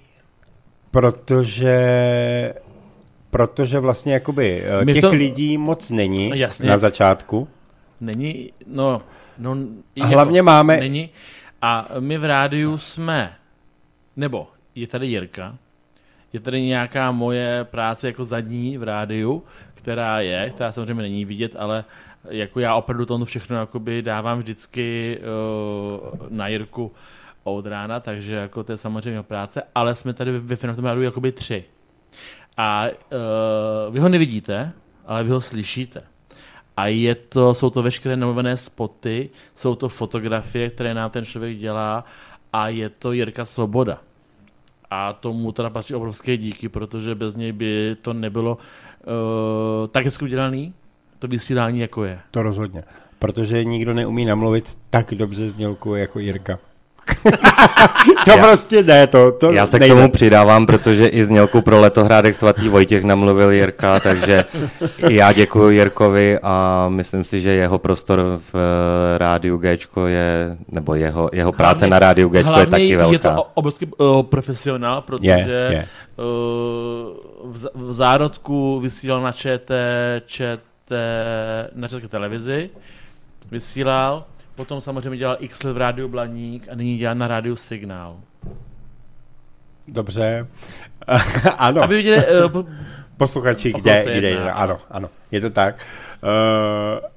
protože 0.91 1.75
protože 3.31 3.79
vlastně 3.79 4.13
jakoby 4.13 4.63
eh, 4.65 4.85
My 4.85 4.93
těch 4.93 5.01
to- 5.01 5.11
lidí 5.11 5.59
moc 5.59 5.91
není 5.91 6.29
No, 6.29 6.35
jasně. 6.37 6.69
na 6.71 6.77
začátku. 6.77 7.49
Není, 8.01 8.51
no, 8.67 9.03
no 9.39 9.57
A 10.01 10.07
hlavně 10.07 10.43
máme- 10.43 10.77
Není. 10.77 11.11
A 11.63 11.89
my 12.01 12.19
v 12.19 12.25
rádiu 12.25 12.79
jsme, 12.79 13.33
nebo 14.17 14.49
je 14.75 14.87
tady 14.87 15.07
Jirka, 15.07 15.57
je 16.33 16.41
tady 16.41 16.63
nějaká 16.63 17.13
moje 17.13 17.65
práce 17.71 18.07
jako 18.07 18.25
zadní 18.25 18.79
v 18.79 18.83
rádiu, 18.83 19.43
která 19.75 20.21
je, 20.21 20.51
která 20.51 20.73
samozřejmě 20.73 21.03
není 21.03 21.25
vidět, 21.25 21.57
ale 21.59 21.85
jako 22.31 22.61
já 22.61 22.75
opravdu 22.75 23.07
tomu 23.07 23.25
všechno 23.25 23.57
jakoby 23.57 24.03
dávám 24.03 24.39
vždycky 24.39 25.19
uh, 25.19 26.27
na 26.31 26.49
Jirku 26.49 26.93
od 27.45 27.67
rána, 27.67 28.01
takže 28.01 28.35
jako 28.35 28.65
to 28.65 28.73
je 28.73 28.77
samozřejmě 28.77 29.23
práce, 29.23 29.63
ale 29.75 29.95
jsme 29.95 30.13
tady 30.13 30.39
ve 30.39 30.57
rádiu 30.83 31.03
jakoby 31.03 31.33
tři. 31.33 31.65
A 32.57 32.87
uh, 32.87 33.95
vy 33.95 34.01
ho 34.01 34.09
nevidíte, 34.09 34.73
ale 35.07 35.25
vy 35.25 35.31
ho 35.31 35.41
slyšíte. 35.41 36.03
A 36.77 36.87
je 36.87 37.15
to, 37.15 37.55
jsou 37.55 37.71
to 37.71 37.83
veškeré 37.83 38.17
namluvené 38.17 38.57
spoty, 38.57 39.31
jsou 39.55 39.75
to 39.75 39.89
fotografie, 39.89 40.71
které 40.71 40.95
nám 40.95 41.11
ten 41.11 41.25
člověk 41.25 41.59
dělá 41.59 42.05
a 42.53 42.69
je 42.69 42.89
to 42.89 43.13
Jirka 43.13 43.45
Svoboda. 43.45 44.01
a 44.91 45.13
tomu 45.13 45.53
teda 45.53 45.71
patří 45.71 45.95
obrovské 45.95 46.37
díky, 46.37 46.69
protože 46.69 47.15
bez 47.15 47.37
něj 47.37 47.53
by 47.53 47.97
to 48.03 48.13
nebylo 48.13 48.55
uh, 48.55 49.89
tak 49.91 50.05
hezky 50.05 50.25
udělaný, 50.25 50.75
to 51.19 51.29
vysílání 51.29 51.81
jako 51.81 52.05
je. 52.05 52.19
To 52.31 52.43
rozhodně. 52.43 52.85
Protože 53.19 53.65
nikdo 53.65 53.95
neumí 53.95 54.25
namluvit 54.25 54.79
tak 54.91 55.15
dobře 55.15 55.51
znělku 55.51 55.95
jako 55.95 56.19
Jirka. 56.19 56.59
to 58.25 58.31
Já- 58.31 58.47
prostě 58.47 58.83
ne, 58.83 59.07
to, 59.07 59.33
to 59.33 59.53
Já 59.53 59.67
se 59.67 59.77
k 59.77 59.81
nejde. 59.81 59.95
tomu 59.95 60.11
přidávám, 60.11 60.67
protože 60.67 61.07
i 61.07 61.25
znělku 61.25 61.63
pro 61.63 61.81
letohrádek 61.81 62.35
svatý 62.35 62.69
Vojtěch 62.69 63.05
namluvil 63.05 63.51
Jirka, 63.51 64.01
takže 64.01 64.45
i 65.09 65.15
já 65.15 65.33
děkuji 65.33 65.71
Jirkovi 65.71 66.39
a 66.43 66.87
myslím 66.89 67.25
si, 67.25 67.41
že 67.41 67.51
jeho 67.51 67.79
prostor 67.79 68.21
v 68.53 68.55
eh, 68.55 69.19
rádiu 69.19 69.57
Gčko 69.59 70.07
je, 70.07 70.57
nebo 70.69 70.95
jeho, 70.95 71.31
jeho 71.33 71.53
práce 71.53 71.79
Hlavně- 71.85 71.91
na 71.91 71.99
rádiu 71.99 72.29
Gčko 72.29 72.59
je 72.61 72.67
taky 72.67 72.89
je 72.89 72.97
velká. 72.97 73.35
to 73.35 73.43
o- 73.43 73.47
obrovský 73.55 73.87
uh, 73.99 74.23
profesionál, 74.23 75.01
protože 75.01 75.31
Je, 75.31 75.47
je. 75.49 75.89
Uh, 76.19 77.53
v, 77.53 77.59
z- 77.59 77.69
v 77.75 77.93
zárodku 77.93 78.81
vysílal 78.81 79.21
na 79.23 79.33
ČT, 79.33 79.71
ČT, 80.27 80.61
na 81.75 81.89
České 81.89 82.09
televizi, 82.09 82.71
vysílal, 83.51 84.25
potom 84.55 84.81
samozřejmě 84.81 85.17
dělal 85.17 85.37
X 85.41 85.63
v 85.63 85.77
rádiu 85.77 86.09
Blaník 86.09 86.69
a 86.69 86.75
nyní 86.75 86.97
dělá 86.97 87.15
na 87.15 87.27
rádiu 87.27 87.57
Signál. 87.57 88.21
Dobře. 89.89 90.47
ano. 91.59 91.83
Aby 91.83 91.97
viděli, 91.97 92.25
uh, 92.45 92.53
po- 92.53 92.67
Posluchači, 93.17 93.73
kde, 93.73 94.03
kde, 94.19 94.29
jedná, 94.29 94.53
ano, 94.53 94.73
ano, 94.73 94.81
ano, 94.91 95.11
je 95.31 95.41
to 95.41 95.51
tak. 95.51 95.87
Uh, 96.23 97.09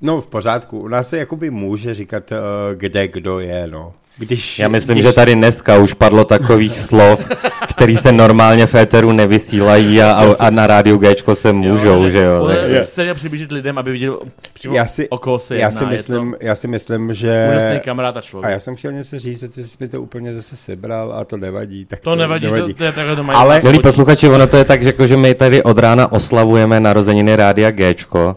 no, 0.00 0.20
v 0.20 0.26
pořádku, 0.26 0.80
u 0.80 0.88
nás 0.88 1.08
se 1.08 1.18
jakoby 1.18 1.50
může 1.50 1.94
říkat, 1.94 2.32
uh, 2.32 2.38
kde 2.74 3.08
kdo 3.08 3.40
je, 3.40 3.66
no. 3.66 3.94
Když, 4.18 4.58
Já 4.58 4.68
myslím, 4.68 4.94
když, 4.94 5.04
že 5.04 5.12
tady 5.12 5.34
dneska 5.34 5.78
už 5.78 5.94
padlo 5.94 6.24
takových 6.24 6.80
slov, 6.80 7.28
který 7.68 7.96
se 7.96 8.12
normálně 8.12 8.66
v 8.66 8.74
éteru 8.74 9.12
nevysílají 9.12 10.02
a, 10.02 10.12
a, 10.12 10.34
a 10.46 10.50
na 10.50 10.66
rádiu 10.66 10.98
Gčko 10.98 11.34
se 11.34 11.52
můžou, 11.52 12.08
že 12.08 12.22
jo. 12.22 12.40
Bude 12.40 12.56
Takže- 12.56 12.84
se 12.84 13.02
měl 13.02 13.14
přiblížit 13.14 13.52
lidem, 13.52 13.78
aby 13.78 13.92
viděli 13.92 14.16
přímo 14.52 14.74
já 14.74 14.86
si, 14.86 15.08
o 15.08 15.18
koho 15.18 15.38
se 15.38 15.58
já 15.58 15.70
si 15.70 15.86
myslím, 15.86 16.36
já 16.40 16.54
si 16.54 16.68
myslím, 16.68 17.06
to 17.06 17.12
že... 17.12 17.48
úžasný 17.56 17.80
kamarád 17.80 18.16
a 18.16 18.18
A 18.18 18.22
člověk. 18.22 18.52
já 18.52 18.58
jsem 18.60 18.76
chtěl 18.76 18.92
něco 18.92 19.18
říct, 19.18 19.42
a 19.42 19.48
ty 19.48 19.64
jsi 19.64 19.76
mi 19.80 19.88
to 19.88 20.02
úplně 20.02 20.34
zase 20.34 20.56
sebral 20.56 21.12
a 21.12 21.24
to 21.24 21.36
nevadí. 21.36 21.84
Tak 21.84 22.00
To 22.00 22.16
nevadí, 22.16 22.46
to, 22.46 22.74
to 22.74 22.84
je 22.84 22.92
takhle 22.92 23.16
doma. 23.16 23.34
Ale- 23.34 23.60
Milí 23.64 23.78
posluchači, 23.78 24.28
ono 24.28 24.46
to 24.46 24.56
je 24.56 24.64
tak, 24.64 24.82
že, 24.82 24.88
jako, 24.88 25.06
že 25.06 25.16
my 25.16 25.34
tady 25.34 25.62
od 25.62 25.78
rána 25.78 26.12
oslavujeme 26.12 26.80
narozeniny 26.80 27.36
rádia 27.36 27.70
Gčko. 27.70 28.36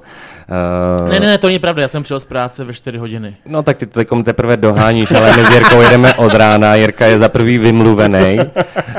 Uh, 0.49 1.10
Ne, 1.10 1.19
ne, 1.19 1.25
ne, 1.25 1.38
to 1.38 1.47
není 1.47 1.60
pravda, 1.60 1.81
já 1.81 1.88
jsem 1.88 2.03
přijel 2.03 2.19
z 2.19 2.25
práce 2.25 2.63
ve 2.63 2.73
4 2.73 2.97
hodiny. 2.97 3.36
No 3.45 3.63
tak 3.63 3.77
ty 3.77 3.86
to 3.86 3.99
takom 3.99 4.23
teprve 4.23 4.57
doháníš, 4.57 5.12
ale 5.12 5.38
my 5.38 5.43
s 5.45 5.49
Jirkou 5.49 5.81
jedeme 5.81 6.13
od 6.13 6.33
rána. 6.33 6.75
Jirka 6.75 7.05
je 7.05 7.19
za 7.19 7.29
prvý 7.29 7.57
vymluvený, 7.57 8.38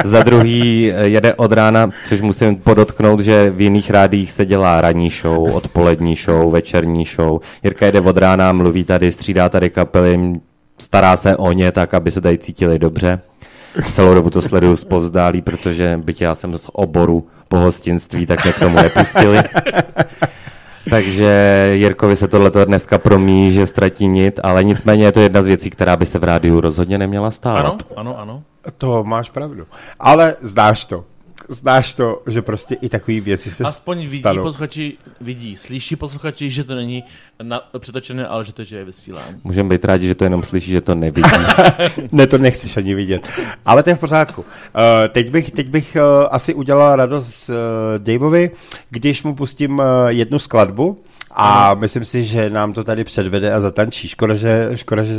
za 0.05 0.23
druhý 0.23 0.93
eh, 0.93 1.07
jede 1.09 1.35
od 1.35 1.53
rána, 1.53 1.91
což 2.05 2.21
musím 2.21 2.57
podotknout, 2.57 3.21
že 3.21 3.51
v 3.51 3.61
jiných 3.61 3.91
rádiích 3.91 4.33
se 4.33 4.47
dělá 4.47 4.81
ranní 4.81 5.11
show, 5.11 5.55
odpolední 5.55 6.17
show, 6.17 6.53
večerní 6.53 7.05
show. 7.05 7.41
Jirka 7.65 7.87
jede 7.87 8.01
od 8.01 8.17
rána, 8.19 8.53
mluví 8.53 8.85
tady, 8.85 9.13
střídá 9.13 9.49
tady 9.49 9.71
kapely, 9.71 10.33
stará 10.79 11.17
se 11.17 11.37
o 11.37 11.53
ně 11.53 11.73
tak, 11.73 11.95
aby 11.95 12.11
se 12.11 12.21
tady 12.21 12.39
cítili 12.39 12.79
dobře. 12.79 13.21
Celou 13.93 14.15
dobu 14.15 14.31
to 14.31 14.43
sleduju 14.43 14.77
zpovzdálí, 14.77 15.43
protože 15.43 16.01
byť 16.05 16.21
já 16.23 16.35
jsem 16.35 16.59
z 16.59 16.67
oboru 16.73 17.27
pohostinství, 17.49 18.27
tak 18.27 18.45
mě 18.45 18.53
k 18.53 18.59
tomu 18.59 18.77
nepustili. 18.77 19.39
Takže 20.91 21.71
Jirkovi 21.73 22.17
se 22.17 22.29
tohle 22.29 22.51
dneska 22.65 22.99
promíjí, 22.99 23.51
že 23.53 23.67
ztratí 23.67 24.09
nit, 24.09 24.41
ale 24.43 24.65
nicméně 24.65 25.05
je 25.05 25.13
to 25.13 25.21
jedna 25.21 25.43
z 25.43 25.47
věcí, 25.47 25.71
která 25.71 25.97
by 25.97 26.07
se 26.07 26.19
v 26.19 26.25
rádiu 26.25 26.61
rozhodně 26.61 26.99
neměla 26.99 27.31
stávat. 27.31 27.61
Ano, 27.61 27.77
ano, 27.97 28.19
ano. 28.19 28.43
To 28.77 29.05
máš 29.05 29.31
pravdu. 29.31 29.65
Ale 30.01 30.37
znáš 30.41 30.85
to. 30.85 31.05
Znáš 31.49 31.95
to, 31.95 32.23
že 32.27 32.43
prostě 32.43 32.75
i 32.75 32.89
takové 32.89 33.21
věci 33.21 33.51
se 33.51 33.65
Aspoň 33.65 33.99
vidí 33.99 34.19
stanou. 34.19 34.43
posluchači, 34.43 34.97
vidí, 35.21 35.57
slyší 35.57 35.97
posluchači, 35.97 36.51
že 36.51 36.65
to 36.65 36.75
není 36.75 37.05
na, 37.43 37.61
přetočené, 37.79 38.27
ale 38.27 38.45
že 38.45 38.53
to 38.53 38.63
je 38.71 38.85
vysílání. 38.85 39.41
Můžeme 39.45 39.69
být 39.69 39.85
rádi, 39.85 40.07
že 40.07 40.15
to 40.15 40.25
jenom 40.25 40.43
slyší, 40.43 40.71
že 40.71 40.81
to 40.81 40.95
nevidí. 40.95 41.31
ne, 42.13 42.27
to 42.27 42.39
nechceš 42.39 42.77
ani 42.77 42.95
vidět. 42.95 43.29
Ale 43.65 43.83
to 43.83 43.91
je 43.91 43.97
v 43.97 43.99
pořádku. 43.99 44.41
Uh, 44.41 44.47
teď 45.09 45.31
bych, 45.31 45.51
teď 45.51 45.69
bych 45.69 45.97
uh, 45.97 46.27
asi 46.31 46.55
udělal 46.55 46.97
radost 46.97 47.49
uh, 47.49 47.55
Daveovi, 47.99 48.51
když 48.91 49.23
mu 49.23 49.35
pustím 49.35 49.79
uh, 49.79 49.85
jednu 50.09 50.39
skladbu 50.39 50.99
a 51.41 51.75
myslím 51.75 52.05
si, 52.05 52.25
že 52.25 52.51
nám 52.51 52.73
to 52.73 52.85
tady 52.85 53.05
předvede 53.05 53.53
a 53.53 53.61
zatančí. 53.61 54.09
Škoda, 54.09 54.35
že, 54.35 54.71
škoda, 54.75 55.03
že 55.03 55.15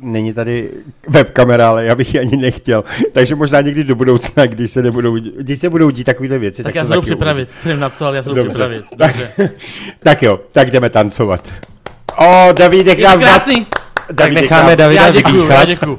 není 0.00 0.32
tady 0.32 0.70
webkamera, 1.08 1.68
ale 1.68 1.84
já 1.84 1.94
bych 1.94 2.14
ji 2.14 2.20
ani 2.20 2.36
nechtěl. 2.36 2.84
Takže 3.12 3.34
možná 3.34 3.60
někdy 3.60 3.84
do 3.84 3.94
budoucna, 3.94 4.46
když 4.46 4.70
se, 4.70 4.82
nebudou, 4.82 5.16
když 5.16 5.58
se 5.58 5.70
budou 5.70 5.90
dít 5.90 6.04
takovéhle 6.04 6.38
věci. 6.38 6.62
Tak, 6.62 6.72
tak 6.72 6.74
já 6.74 6.86
se 6.86 6.94
jdu 6.94 7.02
připravit. 7.02 7.48
Nevím 7.64 7.80
na 7.80 7.90
co, 7.90 8.06
ale 8.06 8.16
já 8.16 8.22
se 8.22 8.28
jdu 8.28 8.44
připravit. 8.44 8.84
Tak-. 8.98 9.16
Tak 10.02 10.22
jo, 10.22 10.40
tak 10.52 10.70
jdeme 10.70 10.90
tancovat. 10.90 11.48
O, 12.18 12.52
Davídek 12.52 12.98
nám 12.98 13.20
krásný. 13.94 14.16
tak 14.16 14.32
necháme 14.32 14.76
Davida 14.76 15.02
Já 15.02 15.10
děkuju, 15.10 15.36
já 15.36 15.60
vydýchat. 15.60 15.68
děkuju. 15.68 15.98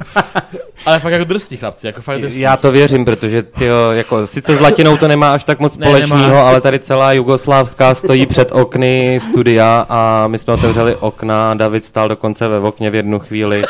Ale 0.85 0.99
fakt 0.99 1.11
jako 1.11 1.25
drsný 1.25 1.57
chlapci, 1.57 1.87
jako 1.87 2.01
fakt 2.01 2.21
drsný. 2.21 2.39
Já 2.41 2.57
to 2.57 2.71
věřím, 2.71 3.05
protože 3.05 3.43
tyjo, 3.43 3.91
jako, 3.91 4.27
sice 4.27 4.55
s 4.55 4.59
latinou 4.59 4.97
to 4.97 5.07
nemá 5.07 5.31
až 5.31 5.43
tak 5.43 5.59
moc 5.59 5.77
Ne, 5.77 5.85
společného, 5.85 6.37
ale 6.37 6.61
tady 6.61 6.79
celá 6.79 7.13
Jugoslávská 7.13 7.95
stojí 7.95 8.25
před 8.25 8.51
okny 8.51 9.19
studia 9.23 9.85
a 9.89 10.27
my 10.27 10.39
jsme 10.39 10.53
otevřeli 10.53 10.95
okna, 10.95 11.53
David 11.53 11.85
stál 11.85 12.07
dokonce 12.07 12.47
ve 12.47 12.59
okně 12.59 12.89
v 12.89 12.95
jednu 12.95 13.19
chvíli. 13.19 13.63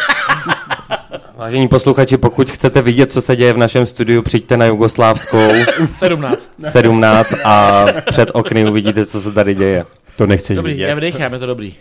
Vážení 1.37 1.67
posluchači, 1.67 2.17
pokud 2.17 2.49
chcete 2.49 2.81
vidět, 2.81 3.13
co 3.13 3.21
se 3.21 3.35
děje 3.35 3.53
v 3.53 3.57
našem 3.57 3.85
studiu, 3.85 4.21
přijďte 4.21 4.57
na 4.57 4.65
Jugoslávskou 4.65 5.49
17. 5.95 6.51
17 6.69 7.33
a 7.45 7.85
před 8.09 8.29
okny 8.33 8.69
uvidíte, 8.69 9.05
co 9.05 9.21
se 9.21 9.31
tady 9.31 9.55
děje. 9.55 9.85
To 10.15 10.25
nechceš 10.25 10.55
Dobrý, 10.55 10.71
vidět. 10.71 10.87
já 10.87 10.95
vydechám, 10.95 11.33
je 11.33 11.39
to 11.39 11.45
dobrý. 11.45 11.73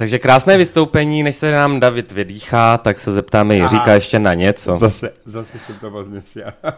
Takže 0.00 0.18
krásné 0.18 0.58
vystoupení, 0.58 1.22
než 1.22 1.36
se 1.36 1.52
nám 1.52 1.80
David 1.80 2.12
vydýchá, 2.12 2.78
tak 2.78 2.98
se 2.98 3.12
zeptáme 3.12 3.54
Jiříka 3.54 3.94
ještě 3.94 4.18
na 4.18 4.34
něco. 4.34 4.76
Zase, 4.76 5.12
zase 5.24 5.58
jsem 5.58 5.76
to 5.76 5.90
moc 5.90 6.06
nestěl. 6.10 6.52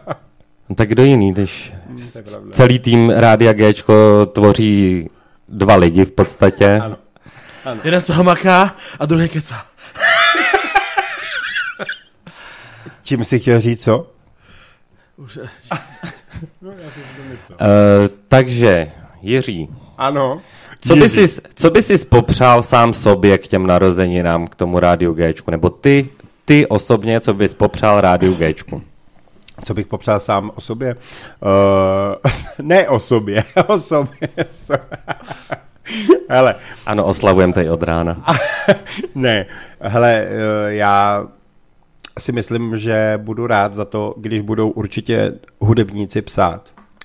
No 0.69 0.75
tak 0.75 0.89
kdo 0.89 1.03
jiný, 1.03 1.33
když 1.33 1.73
to 2.13 2.21
pravda. 2.21 2.51
celý 2.51 2.79
tým 2.79 3.09
Rádia 3.09 3.53
Gčko 3.53 4.25
tvoří 4.25 5.09
dva 5.49 5.75
lidi 5.75 6.05
v 6.05 6.11
podstatě. 6.11 6.79
Ano. 6.83 6.97
Jeden 7.83 8.01
z 8.01 8.05
toho 8.05 8.23
maká 8.23 8.75
a 8.99 9.05
druhý 9.05 9.29
keca. 9.29 9.55
Čím 13.03 13.23
si 13.23 13.39
chtěl 13.39 13.59
říct, 13.59 13.83
co? 13.83 14.11
Už, 15.17 15.39
Uh, 16.61 16.69
takže, 18.27 18.91
Jiří, 19.21 19.69
Ano. 19.97 20.41
Co 20.87 20.95
by, 20.95 21.09
jsi, 21.09 21.41
co 21.55 21.69
by 21.71 21.81
jsi 21.83 21.97
popřál 22.05 22.63
sám 22.63 22.93
sobě 22.93 23.37
k 23.37 23.47
těm 23.47 23.67
narozeninám, 23.67 24.47
k 24.47 24.55
tomu 24.55 24.79
Rádiu 24.79 25.13
Gčku? 25.13 25.51
Nebo 25.51 25.69
ty, 25.69 26.09
ty 26.45 26.67
osobně, 26.67 27.19
co 27.19 27.33
bys 27.33 27.53
popřál 27.53 28.01
Rádiu 28.01 28.33
Gčku? 28.35 28.81
Co 29.65 29.73
bych 29.73 29.87
popřál 29.87 30.19
sám 30.19 30.51
o 30.55 30.61
sobě? 30.61 30.95
Uh, 30.95 32.31
ne 32.61 32.89
o 32.89 32.99
sobě, 32.99 33.43
o 33.67 33.79
sobě. 33.79 34.27
So- 34.51 34.79
Hele, 36.29 36.55
Ano, 36.85 37.05
oslavujeme 37.05 37.53
tady 37.53 37.69
od 37.69 37.83
rána. 37.83 38.25
ne, 39.15 39.45
hele, 39.81 40.27
eh, 40.27 40.73
já 40.73 41.27
si 42.19 42.31
myslím, 42.31 42.77
že 42.77 43.19
budu 43.23 43.47
rád 43.47 43.73
za 43.73 43.85
to, 43.85 44.13
když 44.17 44.41
budou 44.41 44.69
určitě 44.69 45.33
hudebníci 45.59 46.21
psát, 46.21 46.61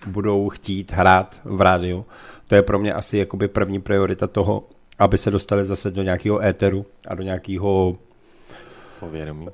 budou 0.07 0.49
chtít 0.49 0.93
hrát 0.93 1.41
v 1.45 1.61
rádiu. 1.61 2.07
To 2.49 2.55
je 2.55 2.63
pro 2.63 2.79
mě 2.79 2.93
asi 2.93 3.19
jakoby 3.19 3.49
první 3.49 3.81
priorita 3.81 4.27
toho, 4.27 4.65
aby 4.99 5.19
se 5.19 5.31
dostali 5.31 5.65
zase 5.65 5.91
do 5.91 6.03
nějakého 6.03 6.45
éteru 6.45 6.87
a 7.09 7.15
do 7.15 7.23
nějakého 7.23 7.97
Povědomí. 9.01 9.49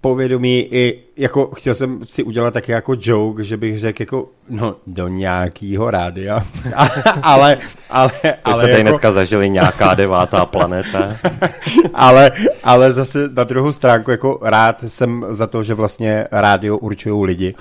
Povědomí 0.00 0.68
i, 0.70 1.02
jako 1.16 1.50
chtěl 1.54 1.74
jsem 1.74 2.00
si 2.06 2.22
udělat 2.22 2.54
taky 2.54 2.72
jako 2.72 2.96
joke, 3.00 3.44
že 3.44 3.56
bych 3.56 3.78
řekl 3.78 4.02
jako, 4.02 4.28
no, 4.48 4.76
do 4.86 5.08
nějakého 5.08 5.90
rádia, 5.90 6.42
ale, 7.22 7.58
ale, 7.90 8.10
ale, 8.44 8.54
jsme 8.54 8.62
tady 8.62 8.70
jako, 8.70 8.82
dneska 8.82 9.12
zažili 9.12 9.50
nějaká 9.50 9.94
devátá 9.94 10.46
planeta. 10.46 11.16
ale, 11.94 12.30
ale 12.64 12.92
zase 12.92 13.28
na 13.28 13.44
druhou 13.44 13.72
stránku 13.72 14.10
jako 14.10 14.38
rád 14.42 14.84
jsem 14.86 15.26
za 15.30 15.46
to, 15.46 15.62
že 15.62 15.74
vlastně 15.74 16.26
rádio 16.30 16.78
určují 16.78 17.26
lidi, 17.26 17.54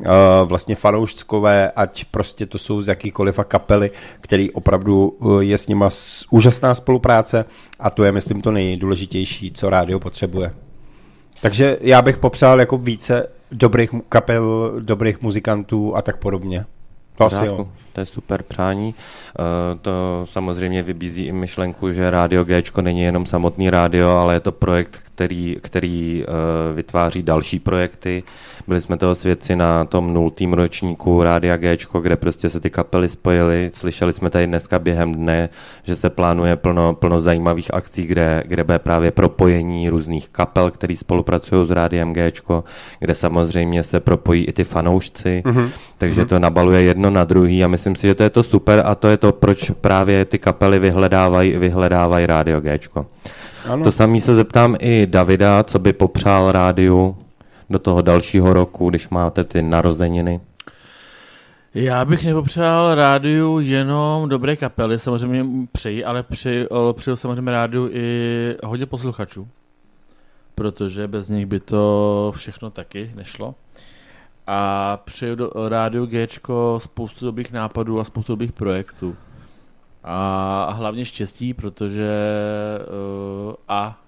uh, 0.00 0.06
vlastně 0.44 0.76
fanouškové, 0.76 1.70
ať 1.70 2.04
prostě 2.04 2.46
to 2.46 2.58
jsou 2.58 2.82
z 2.82 2.88
jakýkoliv 2.88 3.38
a 3.38 3.44
kapely, 3.44 3.90
který 4.20 4.50
opravdu 4.50 5.08
uh, 5.08 5.40
je 5.40 5.58
s 5.58 5.68
nima 5.68 5.88
úžasná 6.30 6.74
spolupráce 6.74 7.44
a 7.80 7.90
to 7.90 8.04
je, 8.04 8.12
myslím, 8.12 8.40
to 8.40 8.50
nejdůležitější, 8.50 9.52
co 9.52 9.70
rádio 9.70 10.00
potřebuje. 10.00 10.65
Takže 11.40 11.78
já 11.80 12.02
bych 12.02 12.18
popřál 12.18 12.60
jako 12.60 12.78
více 12.78 13.28
dobrých 13.52 13.90
kapel, 14.08 14.72
dobrých 14.80 15.22
muzikantů 15.22 15.96
a 15.96 16.02
tak 16.02 16.16
podobně. 16.16 16.64
To 17.18 17.24
asi 17.24 17.46
jo. 17.46 17.68
To 17.92 18.00
je 18.00 18.06
super 18.06 18.42
přání. 18.42 18.94
Uh, 19.38 19.78
to 19.80 20.26
samozřejmě 20.30 20.82
vybízí 20.82 21.26
i 21.26 21.32
myšlenku, 21.32 21.92
že 21.92 22.10
Rádio 22.10 22.44
G 22.44 22.62
není 22.80 23.02
jenom 23.02 23.26
samotný 23.26 23.70
rádio, 23.70 24.08
ale 24.08 24.34
je 24.34 24.40
to 24.40 24.52
projekt, 24.52 24.98
který, 25.02 25.56
který 25.62 26.24
uh, 26.24 26.76
vytváří 26.76 27.22
další 27.22 27.58
projekty. 27.58 28.22
Byli 28.66 28.82
jsme 28.82 28.96
toho 28.96 29.14
svědci 29.14 29.56
na 29.56 29.84
tom 29.84 30.14
nultým 30.14 30.52
ročníku 30.52 31.22
Rádia 31.22 31.56
G, 31.56 31.76
kde 32.02 32.16
prostě 32.16 32.50
se 32.50 32.60
ty 32.60 32.70
kapely 32.70 33.08
spojily. 33.08 33.70
Slyšeli 33.74 34.12
jsme 34.12 34.30
tady 34.30 34.46
dneska 34.46 34.78
během 34.78 35.14
dne, 35.14 35.48
že 35.82 35.96
se 35.96 36.10
plánuje 36.10 36.56
plno, 36.56 36.94
plno 36.94 37.20
zajímavých 37.20 37.74
akcí, 37.74 38.06
kde, 38.06 38.42
kde 38.46 38.64
bude 38.64 38.78
právě 38.78 39.10
propojení 39.10 39.88
různých 39.88 40.28
kapel, 40.28 40.70
který 40.70 40.96
spolupracují 40.96 41.66
s 41.66 41.70
Rádiem 41.70 42.12
G, 42.12 42.32
kde 42.98 43.14
samozřejmě 43.14 43.82
se 43.82 44.00
propojí 44.00 44.44
i 44.44 44.52
ty 44.52 44.64
fanoušci, 44.64 45.42
mm-hmm. 45.46 45.70
takže 45.98 46.22
mm-hmm. 46.22 46.28
to 46.28 46.38
nabaluje 46.38 46.82
jedno 46.82 47.05
na 47.10 47.24
druhý 47.24 47.64
a 47.64 47.68
myslím 47.68 47.96
si, 47.96 48.06
že 48.06 48.14
to 48.14 48.22
je 48.22 48.30
to 48.30 48.42
super 48.42 48.82
a 48.86 48.94
to 48.94 49.08
je 49.08 49.16
to, 49.16 49.32
proč 49.32 49.70
právě 49.70 50.24
ty 50.24 50.38
kapely 50.38 50.78
vyhledávají, 50.78 51.56
vyhledávají 51.56 52.26
Rádio 52.26 52.60
G. 52.60 52.78
Ano. 53.68 53.84
To 53.84 53.92
samý 53.92 54.20
se 54.20 54.34
zeptám 54.34 54.76
i 54.80 55.06
Davida, 55.06 55.62
co 55.62 55.78
by 55.78 55.92
popřál 55.92 56.52
rádiu 56.52 57.16
do 57.70 57.78
toho 57.78 58.02
dalšího 58.02 58.52
roku, 58.52 58.90
když 58.90 59.08
máte 59.08 59.44
ty 59.44 59.62
narozeniny. 59.62 60.40
Já 61.74 62.04
bych 62.04 62.24
nepopřál 62.24 62.94
rádiu 62.94 63.60
jenom 63.60 64.28
dobré 64.28 64.56
kapely, 64.56 64.98
samozřejmě 64.98 65.46
přeji, 65.72 66.04
ale 66.04 66.22
přeji, 66.22 66.66
přeju 66.92 67.16
samozřejmě 67.16 67.50
rádiu 67.50 67.88
i 67.92 68.56
hodně 68.64 68.86
posluchačů, 68.86 69.48
protože 70.54 71.08
bez 71.08 71.28
nich 71.28 71.46
by 71.46 71.60
to 71.60 72.32
všechno 72.36 72.70
taky 72.70 73.10
nešlo. 73.14 73.54
A 74.46 74.96
přeju 75.04 75.34
do 75.34 75.50
rádiu 75.68 76.06
G 76.06 76.28
spoustu 76.78 77.24
dobrých 77.24 77.52
nápadů 77.52 78.00
a 78.00 78.04
spoustu 78.04 78.32
dobrých 78.32 78.52
projektů. 78.52 79.16
A 80.04 80.72
hlavně 80.72 81.04
štěstí, 81.04 81.54
protože 81.54 82.08
uh, 83.48 83.54
a 83.68 84.02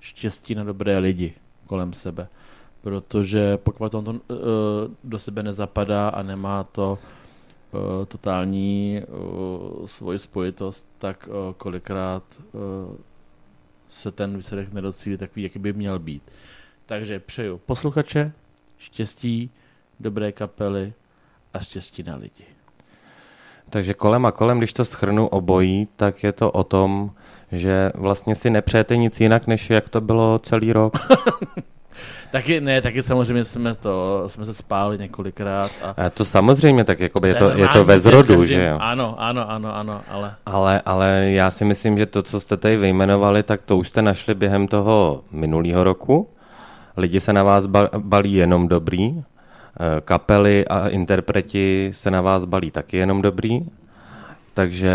štěstí 0.00 0.54
na 0.54 0.64
dobré 0.64 0.98
lidi 0.98 1.34
kolem 1.66 1.92
sebe. 1.92 2.28
Protože 2.80 3.56
pokud 3.56 3.94
on 3.94 4.04
to 4.04 4.10
uh, 4.10 4.18
do 5.04 5.18
sebe 5.18 5.42
nezapadá 5.42 6.08
a 6.08 6.22
nemá 6.22 6.64
to 6.64 6.98
uh, 7.72 8.04
totální 8.04 9.02
uh, 9.08 9.86
svoji 9.86 10.18
spojitost, 10.18 10.88
tak 10.98 11.28
uh, 11.28 11.52
kolikrát 11.56 12.22
uh, 12.52 12.60
se 13.88 14.10
ten 14.10 14.36
výsledek 14.36 14.72
nedocílí 14.72 15.16
takový, 15.16 15.42
jaký 15.42 15.58
by 15.58 15.72
měl 15.72 15.98
být. 15.98 16.30
Takže 16.86 17.18
přeju 17.18 17.58
posluchače, 17.58 18.32
štěstí, 18.80 19.50
dobré 20.00 20.32
kapely 20.32 20.92
a 21.54 21.58
štěstí 21.58 22.02
na 22.02 22.16
lidi. 22.16 22.44
Takže 23.70 23.94
kolem 23.94 24.26
a 24.26 24.32
kolem, 24.32 24.58
když 24.58 24.72
to 24.72 24.84
schrnu 24.84 25.26
obojí, 25.26 25.88
tak 25.96 26.24
je 26.24 26.32
to 26.32 26.50
o 26.50 26.64
tom, 26.64 27.10
že 27.52 27.90
vlastně 27.94 28.34
si 28.34 28.50
nepřejete 28.50 28.96
nic 28.96 29.20
jinak, 29.20 29.46
než 29.46 29.70
jak 29.70 29.88
to 29.88 30.00
bylo 30.00 30.38
celý 30.38 30.72
rok. 30.72 30.98
taky 32.32 32.60
ne, 32.60 32.82
taky 32.82 33.02
samozřejmě 33.02 33.44
jsme 33.44 33.74
to, 33.74 34.24
jsme 34.26 34.44
se 34.44 34.54
spáli 34.54 34.98
několikrát. 34.98 35.70
A, 35.82 36.06
a 36.06 36.10
to 36.10 36.24
samozřejmě, 36.24 36.84
tak 36.84 37.00
jakoby 37.00 37.28
je 37.28 37.34
to, 37.34 37.50
je 37.50 37.68
to 37.68 37.84
ve 37.84 37.98
zrodu, 37.98 38.44
že 38.44 38.64
jo? 38.64 38.78
Ano, 38.80 39.14
ano, 39.18 39.50
ano, 39.50 39.76
ano, 39.76 40.00
ale... 40.08 40.34
ale... 40.46 40.82
Ale 40.84 41.30
já 41.30 41.50
si 41.50 41.64
myslím, 41.64 41.98
že 41.98 42.06
to, 42.06 42.22
co 42.22 42.40
jste 42.40 42.56
tady 42.56 42.76
vyjmenovali, 42.76 43.42
tak 43.42 43.62
to 43.62 43.76
už 43.76 43.88
jste 43.88 44.02
našli 44.02 44.34
během 44.34 44.68
toho 44.68 45.24
minulého 45.30 45.84
roku. 45.84 46.28
Lidi 46.96 47.20
se 47.20 47.32
na 47.32 47.42
vás 47.42 47.66
balí 47.98 48.34
jenom 48.34 48.68
dobrý, 48.68 49.22
Eh, 49.80 50.00
kapely 50.00 50.68
a 50.68 50.88
interpreti 50.88 51.90
se 51.94 52.10
na 52.10 52.20
vás 52.20 52.44
balí 52.44 52.70
taky 52.70 52.96
jenom 52.96 53.22
dobrý, 53.22 53.60
takže 54.54 54.92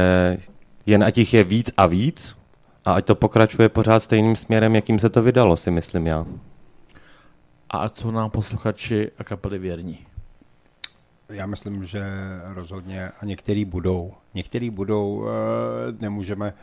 jen 0.86 1.04
ať 1.04 1.18
jich 1.18 1.34
je 1.34 1.44
víc 1.44 1.72
a 1.78 1.86
víc 1.86 2.38
a 2.86 2.94
ať 2.94 3.06
to 3.06 3.16
pokračuje 3.16 3.70
pořád 3.70 4.04
stejným 4.04 4.36
směrem, 4.36 4.76
jakým 4.76 5.00
se 5.00 5.10
to 5.10 5.22
vydalo, 5.22 5.58
si 5.58 5.72
myslím 5.72 6.08
já. 6.08 6.26
A 7.70 7.90
co 7.90 8.12
nám 8.12 8.30
posluchači 8.30 9.12
a 9.18 9.24
kapely 9.24 9.60
věrní? 9.60 10.00
Já 11.30 11.46
myslím, 11.46 11.86
že 11.86 12.04
rozhodně 12.54 13.12
a 13.22 13.26
některý 13.26 13.66
budou. 13.66 14.14
Některý 14.34 14.70
budou, 14.70 15.26
eh, 15.28 15.32
nemůžeme 16.00 16.54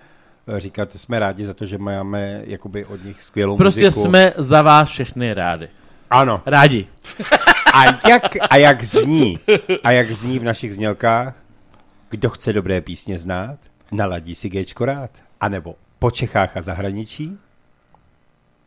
říkat, 0.59 0.93
jsme 0.93 1.19
rádi 1.19 1.47
za 1.47 1.55
to, 1.55 1.67
že 1.67 1.79
máme 1.79 2.43
jakoby 2.45 2.85
od 2.85 3.05
nich 3.05 3.23
skvělou 3.23 3.57
prostě 3.57 3.81
muziku. 3.81 4.03
Prostě 4.03 4.09
jsme 4.09 4.33
za 4.37 4.63
vás 4.63 4.89
všechny 4.89 5.35
rádi. 5.35 5.69
Ano. 6.11 6.43
Rádi. 6.47 6.87
A 7.75 8.09
jak, 8.09 8.23
a 8.51 8.57
jak 8.57 8.85
zní, 8.85 9.39
a 9.85 9.91
jak 9.91 10.13
zní 10.13 10.39
v 10.39 10.45
našich 10.45 10.75
znělkách, 10.75 11.35
kdo 12.11 12.31
chce 12.31 12.53
dobré 12.53 12.81
písně 12.81 13.19
znát, 13.19 13.59
naladí 13.93 14.35
si 14.35 14.49
Gčko 14.49 14.85
rád. 14.85 15.11
A 15.41 15.49
nebo 15.49 15.75
po 15.99 16.11
Čechách 16.11 16.57
a 16.57 16.61
zahraničí, 16.61 17.39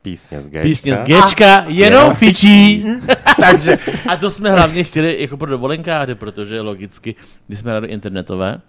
Písně 0.06 0.42
z 0.42 0.48
Gčka. 0.48 0.62
Písně 0.62 0.96
z 0.96 1.02
Gčka, 1.02 1.56
a, 1.56 1.66
jenom 1.68 2.16
fičí. 2.16 2.86
Takže. 3.42 3.78
A 4.10 4.18
to 4.18 4.32
jsme 4.32 4.52
hlavně 4.52 4.84
chtěli 4.84 5.22
jako 5.22 5.38
pro 5.38 5.50
dovolenkáře, 5.50 6.16
protože 6.16 6.62
logicky, 6.62 7.16
když 7.48 7.60
jsme 7.60 7.74
rádi 7.74 7.88
internetové, 7.88 8.62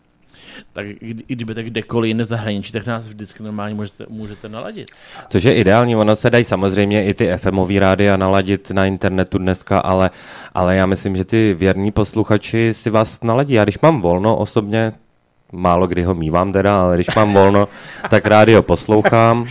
tak 0.72 0.86
i 1.00 1.34
kdyby 1.34 1.54
tak 1.54 1.66
kdekoliv 1.66 2.08
jinde 2.08 2.24
v 2.24 2.26
zahraničí, 2.26 2.72
tak 2.72 2.86
nás 2.86 3.08
vždycky 3.08 3.42
normálně 3.42 3.74
můžete, 3.74 4.04
můžete 4.08 4.48
naladit. 4.48 4.88
Což 5.28 5.44
je 5.44 5.54
ideální, 5.54 5.96
ono 5.96 6.16
se 6.16 6.30
dají 6.30 6.44
samozřejmě 6.44 7.04
i 7.04 7.14
ty 7.14 7.36
FMové 7.36 7.80
rádia 7.80 8.16
naladit 8.16 8.70
na 8.70 8.86
internetu 8.86 9.38
dneska, 9.38 9.78
ale, 9.78 10.10
ale 10.54 10.76
já 10.76 10.86
myslím, 10.86 11.16
že 11.16 11.24
ty 11.24 11.54
věrní 11.58 11.92
posluchači 11.92 12.74
si 12.74 12.90
vás 12.90 13.22
naladí. 13.22 13.54
Já 13.54 13.64
když 13.64 13.78
mám 13.78 14.00
volno 14.00 14.36
osobně, 14.36 14.92
málo 15.52 15.86
kdy 15.86 16.02
ho 16.02 16.14
mývám 16.14 16.52
teda, 16.52 16.82
ale 16.82 16.94
když 16.94 17.14
mám 17.16 17.34
volno, 17.34 17.68
tak 18.10 18.26
rádio 18.26 18.62
poslouchám. 18.62 19.46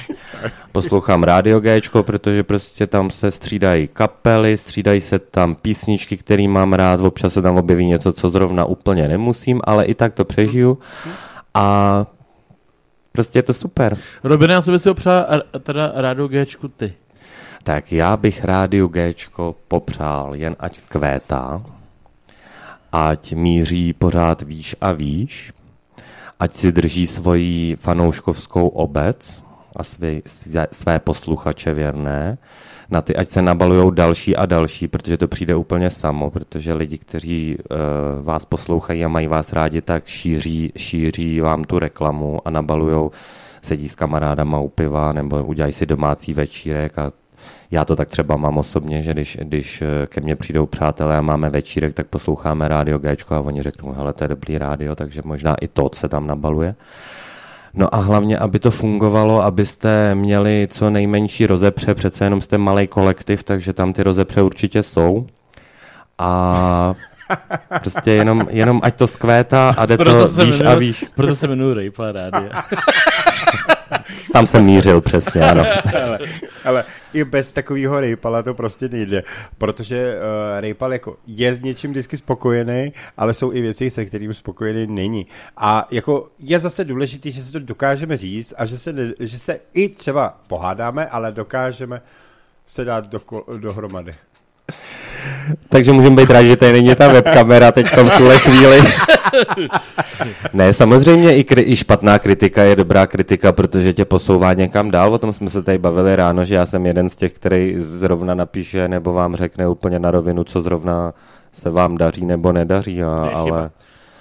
Poslouchám 0.72 1.24
rádio 1.24 1.60
G, 1.60 1.82
protože 2.02 2.44
prostě 2.44 2.88
tam 2.88 3.10
se 3.10 3.32
střídají 3.32 3.88
kapely, 3.88 4.58
střídají 4.58 5.02
se 5.02 5.20
tam 5.20 5.56
písničky, 5.56 6.18
které 6.18 6.48
mám 6.48 6.74
rád, 6.74 7.00
občas 7.00 7.34
se 7.34 7.42
tam 7.42 7.58
objeví 7.58 7.86
něco, 7.86 8.14
co 8.14 8.30
zrovna 8.30 8.66
úplně 8.66 9.08
nemusím, 9.08 9.62
ale 9.64 9.86
i 9.86 9.94
tak 9.94 10.14
to 10.14 10.26
přežiju. 10.26 10.78
A 11.54 12.06
prostě 13.12 13.40
je 13.40 13.44
to 13.44 13.54
super. 13.54 13.98
Robin, 14.24 14.52
já 14.52 14.62
si 14.62 14.90
opřál 14.90 15.26
teda 15.64 15.92
rádio 15.96 16.28
G 16.28 16.46
ty. 16.78 16.94
Tak 17.64 17.92
já 17.92 18.18
bych 18.18 18.46
rádiu 18.46 18.88
G 18.88 19.14
popřál 19.68 20.36
jen 20.36 20.56
ať 20.60 20.76
zkvétá, 20.78 21.64
ať 22.92 23.34
míří 23.34 23.94
pořád 23.94 24.42
výš 24.42 24.76
a 24.82 24.92
výš, 24.92 25.54
ať 26.39 26.52
si 26.52 26.71
drží 26.71 27.08
svoji 27.08 27.76
fanouškovskou 27.76 28.67
obec 28.67 29.43
a 29.76 29.84
své, 29.84 30.21
své, 30.71 31.00
posluchače 31.00 31.74
věrné, 31.74 32.38
na 32.89 33.02
ty, 33.02 33.15
ať 33.15 33.30
se 33.30 33.41
nabalují 33.41 33.91
další 33.95 34.36
a 34.36 34.45
další, 34.45 34.88
protože 34.88 35.17
to 35.17 35.28
přijde 35.28 35.56
úplně 35.56 35.89
samo, 35.89 36.32
protože 36.32 36.74
lidi, 36.74 36.98
kteří 36.98 37.58
uh, 37.58 38.26
vás 38.26 38.45
poslouchají 38.45 39.06
a 39.06 39.08
mají 39.08 39.28
vás 39.28 39.54
rádi, 39.54 39.82
tak 39.82 40.08
šíří, 40.08 40.71
šíří 40.78 41.39
vám 41.39 41.63
tu 41.63 41.80
reklamu 41.80 42.39
a 42.45 42.50
nabalují, 42.50 43.10
sedí 43.62 43.89
s 43.89 43.95
kamarádama 43.95 44.60
u 44.60 44.69
piva 44.69 45.13
nebo 45.13 45.43
udělají 45.43 45.74
si 45.74 45.86
domácí 45.86 46.34
večírek 46.34 47.00
a 47.00 47.12
já 47.72 47.86
to 47.86 47.96
tak 47.96 48.10
třeba 48.10 48.38
mám 48.38 48.58
osobně, 48.58 49.02
že 49.02 49.14
když, 49.14 49.38
když 49.42 49.82
eh, 49.82 50.08
ke 50.08 50.22
mně 50.22 50.36
přijdou 50.36 50.66
přátelé 50.66 51.18
a 51.18 51.22
máme 51.22 51.50
večírek, 51.50 51.94
tak 51.94 52.08
posloucháme 52.08 52.68
rádio 52.68 52.98
G 52.98 53.16
a 53.30 53.40
oni 53.40 53.62
řeknou, 53.62 53.92
hele, 53.92 54.14
to 54.14 54.24
je 54.24 54.28
dobrý 54.28 54.58
rádio, 54.58 54.96
takže 54.96 55.22
možná 55.26 55.56
i 55.62 55.68
to 55.68 55.90
se 55.94 56.08
tam 56.10 56.28
nabaluje. 56.28 56.76
No 57.74 57.96
a 57.96 57.98
hlavně, 57.98 58.38
aby 58.38 58.60
to 58.60 58.72
fungovalo, 58.72 59.44
abyste 59.44 60.16
měli 60.16 60.68
co 60.72 60.90
nejmenší 60.90 61.48
rozepře, 61.48 61.94
přece 61.94 62.26
jenom 62.26 62.42
jste 62.42 62.58
malý 62.58 62.88
kolektiv, 62.88 63.44
takže 63.44 63.74
tam 63.74 63.94
ty 63.94 64.04
rozepře 64.04 64.42
určitě 64.42 64.84
jsou. 64.84 65.28
A 66.18 66.96
prostě 67.82 68.12
jenom, 68.12 68.48
jenom 68.50 68.80
ať 68.84 68.96
to 68.96 69.08
skvétá 69.08 69.76
a 69.78 69.86
jde 69.86 69.98
proto 69.98 70.36
to 70.36 70.46
výš 70.46 70.62
a 70.62 70.76
výš. 70.76 71.06
Proto 71.16 71.36
se 71.36 71.48
jmenuji 71.48 71.74
Rejpa 71.74 72.12
Rádia. 72.12 72.50
Tam 74.34 74.48
jsem 74.48 74.66
mířil 74.66 75.02
přesně, 75.02 75.42
ano. 75.42 75.66
ale, 76.04 76.20
ale 76.66 76.86
i 77.14 77.24
bez 77.24 77.54
takového 77.54 78.00
rejpala 78.00 78.44
to 78.44 78.54
prostě 78.54 78.90
nejde, 78.90 79.24
protože 79.58 80.16
uh, 80.16 80.60
rejpal 80.62 80.94
jako 80.94 81.18
je 81.28 81.56
s 81.56 81.62
něčím 81.62 81.92
vždycky 81.92 82.18
spokojený, 82.18 82.94
ale 83.18 83.34
jsou 83.34 83.54
i 83.54 83.62
věci, 83.62 83.90
se 83.90 84.06
kterým 84.06 84.34
spokojený 84.34 84.88
není. 84.88 85.28
A 85.58 85.88
jako 85.92 86.30
je 86.40 86.60
zase 86.60 86.86
důležité, 86.86 87.32
že 87.32 87.42
se 87.42 87.52
to 87.52 87.60
dokážeme 87.60 88.18
říct 88.18 88.54
a 88.58 88.66
že 88.66 88.80
se, 88.80 88.94
ne, 88.94 89.14
že 89.20 89.40
se 89.40 89.60
i 89.74 89.90
třeba 89.90 90.38
pohádáme, 90.48 91.08
ale 91.08 91.32
dokážeme 91.32 92.02
se 92.66 92.86
dát 92.86 93.08
do, 93.08 93.22
dohromady. 93.58 94.16
Takže 95.69 95.91
můžeme 95.91 96.15
být 96.15 96.30
rádi, 96.30 96.47
že 96.47 96.56
tady 96.58 96.71
není 96.73 96.95
ta 96.95 97.08
webkamera 97.08 97.71
teď 97.71 97.86
v 97.86 98.17
tuhle 98.17 98.39
chvíli. 98.39 98.82
ne, 100.54 100.73
samozřejmě 100.73 101.36
i, 101.36 101.43
kri- 101.43 101.63
i 101.67 101.75
špatná 101.75 102.19
kritika 102.19 102.63
je 102.63 102.75
dobrá 102.75 103.08
kritika, 103.08 103.51
protože 103.51 103.93
tě 103.93 104.06
posouvá 104.06 104.54
někam 104.54 104.91
dál. 104.91 105.13
O 105.13 105.17
tom 105.17 105.34
jsme 105.34 105.49
se 105.49 105.63
tady 105.63 105.78
bavili 105.78 106.15
ráno, 106.15 106.45
že 106.45 106.56
já 106.56 106.65
jsem 106.65 106.86
jeden 106.86 107.10
z 107.10 107.15
těch, 107.15 107.34
který 107.34 107.75
zrovna 107.78 108.34
napíše 108.34 108.88
nebo 108.88 109.13
vám 109.13 109.36
řekne 109.36 109.67
úplně 109.67 109.99
na 109.99 110.12
rovinu, 110.12 110.43
co 110.43 110.62
zrovna 110.62 111.13
se 111.54 111.69
vám 111.69 111.97
daří 111.97 112.25
nebo 112.25 112.51
nedaří, 112.51 113.04
a, 113.04 113.12
ale, 113.12 113.69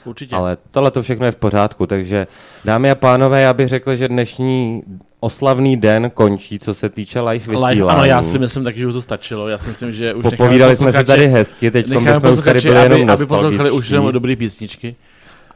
Určitě. 0.05 0.37
ale 0.37 0.57
tohle 0.71 0.91
to 0.91 1.03
všechno 1.03 1.27
je 1.27 1.33
v 1.33 1.37
pořádku, 1.37 1.87
takže 1.87 2.27
dámy 2.65 2.91
a 2.91 2.95
pánové, 2.95 3.43
já 3.43 3.53
bych 3.53 3.69
řekl, 3.69 3.97
že 3.97 4.09
dnešní 4.09 4.83
oslavný 5.21 5.77
den 5.77 6.11
končí, 6.11 6.59
co 6.59 6.75
se 6.75 6.89
týče 6.89 7.21
live 7.21 7.47
vysílání. 7.47 7.77
Live, 7.77 7.93
ano, 7.93 8.05
já 8.05 8.23
si 8.23 8.39
myslím 8.39 8.65
taky, 8.65 8.79
že 8.79 8.87
už 8.87 8.95
to 8.95 9.03
stačilo. 9.03 9.49
Já 9.49 9.59
si 9.59 9.69
myslím, 9.69 9.93
že 9.93 10.15
už 10.15 10.23
Popovídali 10.23 10.77
jsme 10.77 10.93
si 10.93 11.05
tady 11.05 11.27
hezky, 11.27 11.71
teď 11.71 11.87
jsme 11.87 12.31
už 12.31 12.45
tady 12.45 12.61
byli 12.61 12.79
aby, 12.79 12.95
jenom 12.95 13.11
aby 13.11 13.27
poslouchali 13.27 13.71
už 13.71 13.91
jenom 13.91 14.13
dobrý 14.13 14.37
písničky. 14.37 14.97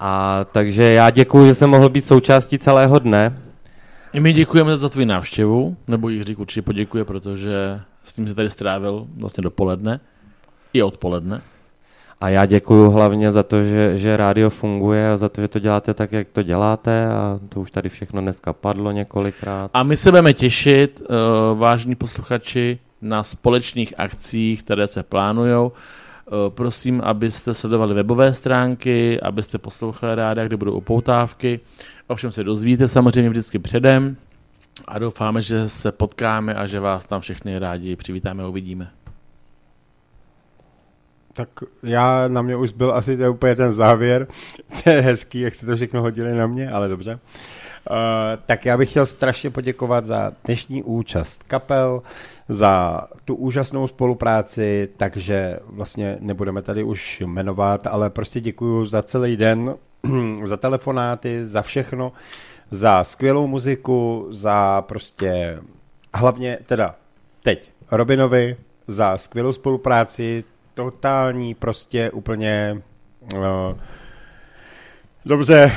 A 0.01 0.45
takže 0.53 0.83
já 0.83 1.11
děkuji, 1.11 1.47
že 1.47 1.55
jsem 1.55 1.71
mohl 1.71 1.89
být 1.89 2.05
součástí 2.07 2.59
celého 2.59 2.99
dne. 2.99 3.39
My 4.19 4.33
děkujeme 4.33 4.77
za 4.77 4.89
tvou 4.89 5.05
návštěvu, 5.05 5.77
nebo 5.89 6.09
Jiřík 6.09 6.39
určitě 6.39 6.63
poděkuje, 6.63 7.05
protože 7.05 7.81
s 8.05 8.13
tím 8.13 8.29
se 8.29 8.35
tady 8.35 8.51
strávil 8.51 9.07
vlastně 9.17 9.43
dopoledne 9.43 10.01
i 10.73 10.83
odpoledne. 10.83 11.41
A 12.21 12.29
já 12.29 12.47
děkuji 12.47 12.91
hlavně 12.91 13.33
za 13.33 13.43
to, 13.43 13.65
že, 13.65 13.99
že 13.99 14.17
rádio 14.17 14.51
funguje 14.51 15.11
a 15.11 15.17
za 15.17 15.29
to, 15.29 15.41
že 15.41 15.49
to 15.49 15.59
děláte 15.59 15.95
tak, 15.95 16.13
jak 16.13 16.29
to 16.29 16.43
děláte 16.43 17.07
a 17.07 17.41
to 17.49 17.61
už 17.61 17.71
tady 17.71 17.89
všechno 17.89 18.21
dneska 18.21 18.53
padlo 18.53 18.91
několikrát. 18.93 19.71
A 19.75 19.83
my 19.83 19.97
se 19.97 20.11
budeme 20.11 20.35
těšit, 20.35 21.01
uh, 21.01 21.59
vážní 21.59 21.95
posluchači, 21.95 22.79
na 23.03 23.23
společných 23.23 23.95
akcích, 23.97 24.63
které 24.63 24.87
se 24.87 25.03
plánují. 25.03 25.55
Uh, 25.57 25.73
prosím, 26.49 27.01
abyste 27.05 27.55
sledovali 27.55 27.95
webové 27.95 28.35
stránky, 28.35 29.21
abyste 29.21 29.59
poslouchali 29.59 30.15
ráda, 30.15 30.47
kde 30.47 30.57
budou 30.57 30.73
upoutávky. 30.73 31.61
Ovšem 32.07 32.33
se 32.33 32.45
dozvíte 32.45 32.89
samozřejmě 32.89 33.31
vždycky 33.31 33.59
předem 33.59 34.17
a 34.89 34.99
doufáme, 34.99 35.43
že 35.43 35.69
se 35.69 35.93
potkáme 35.93 36.55
a 36.55 36.67
že 36.67 36.81
vás 36.81 37.05
tam 37.07 37.21
všechny 37.21 37.59
rádi 37.59 37.97
přivítáme 37.97 38.43
a 38.43 38.49
uvidíme. 38.49 38.91
Tak 41.39 41.49
já, 41.83 42.29
na 42.29 42.43
mě 42.43 42.57
už 42.57 42.73
byl 42.73 42.93
asi 42.93 43.17
to 43.17 43.33
úplně 43.33 43.57
ten 43.57 43.73
závěr. 43.73 44.27
To 44.85 44.91
je 44.91 45.01
hezký, 45.01 45.41
jak 45.41 45.55
se 45.55 45.67
to 45.67 45.77
všechno 45.77 46.03
hodili 46.03 46.35
na 46.35 46.47
mě, 46.47 46.71
ale 46.71 46.89
dobře. 46.89 47.13
Uh, 47.15 47.97
tak 48.47 48.67
já 48.67 48.77
bych 48.77 48.91
chtěl 48.91 49.07
strašně 49.07 49.51
poděkovat 49.51 50.07
za 50.07 50.33
dnešní 50.45 50.83
účast 50.83 51.43
kapel, 51.43 52.03
za 52.49 53.03
tu 53.25 53.35
úžasnou 53.35 53.89
spolupráci, 53.89 54.89
takže 54.97 55.59
vlastně 55.67 56.17
nebudeme 56.21 56.63
tady 56.63 56.83
už 56.83 57.21
jmenovat, 57.21 57.87
ale 57.87 58.11
prostě 58.11 58.41
děkuji 58.41 58.85
za 58.85 59.03
celý 59.03 59.37
den, 59.37 59.75
za 60.45 60.57
telefonáty, 60.57 61.45
za 61.45 61.63
všechno, 61.63 62.13
za 62.71 63.05
skvělou 63.05 63.47
muziku, 63.47 64.27
za 64.31 64.83
prostě 64.83 65.59
hlavně 66.15 66.59
teda 66.67 66.95
teď 67.43 67.71
Robinovi, 67.91 68.57
za 68.89 69.19
skvělou 69.19 69.53
spolupráci, 69.53 70.45
totální 70.85 71.55
prostě 71.55 72.11
úplně 72.11 72.83
uh, 73.37 73.41
dobře, 75.27 75.73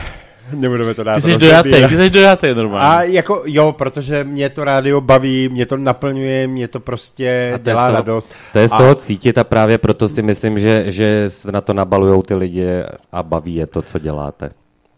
nebudeme 0.53 0.93
to 0.93 1.03
dát. 1.03 1.15
Ty 1.15 1.21
jsi 1.21 1.37
dojatý, 1.37 1.69
ty 1.89 1.97
jsi 1.97 2.09
dojatý 2.09 2.53
normálně. 2.55 2.97
A 2.97 3.03
jako 3.03 3.43
jo, 3.45 3.71
protože 3.77 4.23
mě 4.23 4.49
to 4.49 4.63
rádio 4.63 5.01
baví, 5.01 5.49
mě 5.49 5.65
to 5.65 5.77
naplňuje, 5.77 6.47
mě 6.47 6.67
to 6.67 6.79
prostě 6.79 7.51
A 7.55 7.57
to 7.57 7.63
dělá 7.63 7.87
toho- 7.87 7.97
radost. 7.97 8.31
To 8.53 8.59
je 8.59 8.67
z 8.67 8.71
A- 8.71 8.77
toho 8.77 8.95
cítit 8.95 9.37
a 9.37 9.43
právě 9.43 9.77
proto 9.77 10.09
si 10.09 10.21
myslím, 10.21 10.59
že, 10.59 10.91
že 10.91 11.25
se 11.27 11.51
na 11.51 11.61
to 11.61 11.73
nabalujou 11.73 12.21
ty 12.21 12.35
lidi 12.35 12.67
a 13.11 13.23
baví 13.23 13.55
je 13.55 13.67
to, 13.67 13.81
co 13.81 13.99
děláte. 13.99 14.49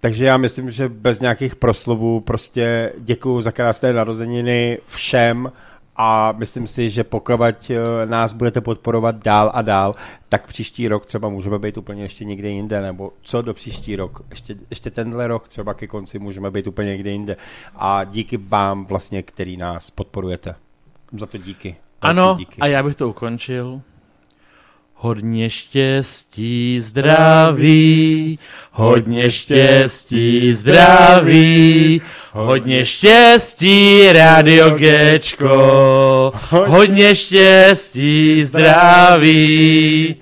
Takže 0.01 0.25
já 0.25 0.37
myslím, 0.37 0.69
že 0.69 0.89
bez 0.89 1.19
nějakých 1.19 1.55
proslovů 1.55 2.19
prostě 2.19 2.93
děkuju 2.99 3.41
za 3.41 3.51
krásné 3.51 3.93
narozeniny 3.93 4.77
všem 4.87 5.51
a 5.95 6.31
myslím 6.31 6.67
si, 6.67 6.89
že 6.89 7.03
pokud 7.03 7.41
eh, 7.69 8.05
nás 8.05 8.33
budete 8.33 8.61
podporovat 8.61 9.23
dál 9.23 9.51
a 9.53 9.61
dál, 9.61 9.95
tak 10.29 10.47
příští 10.47 10.87
rok 10.87 11.05
třeba 11.05 11.29
můžeme 11.29 11.59
být 11.59 11.77
úplně 11.77 12.03
ještě 12.03 12.25
někde 12.25 12.49
jinde, 12.49 12.81
nebo 12.81 13.11
co 13.21 13.41
do 13.41 13.53
příští 13.53 13.95
rok, 13.95 14.21
ještě, 14.29 14.55
ještě 14.69 14.91
tenhle 14.91 15.27
rok 15.27 15.47
třeba 15.47 15.73
ke 15.73 15.87
konci 15.87 16.19
můžeme 16.19 16.51
být 16.51 16.67
úplně 16.67 16.89
někde 16.89 17.11
jinde. 17.11 17.37
A 17.75 18.03
díky 18.03 18.37
vám 18.37 18.85
vlastně, 18.85 19.23
který 19.23 19.57
nás 19.57 19.89
podporujete. 19.89 20.55
Za 21.11 21.25
to 21.25 21.37
díky. 21.37 21.75
Ano, 22.01 22.35
díky. 22.37 22.61
a 22.61 22.67
já 22.67 22.83
bych 22.83 22.95
to 22.95 23.09
ukončil. 23.09 23.81
Hodně 25.03 25.49
štěstí, 25.49 26.79
zdraví, 26.79 28.39
hodně 28.71 29.31
štěstí, 29.31 30.53
zdraví, 30.53 32.01
hodně 32.31 32.85
štěstí, 32.85 34.11
Radio 34.11 34.69
Gčko, 34.69 36.33
hodně 36.49 37.15
štěstí, 37.15 38.43
zdraví. 38.43 40.15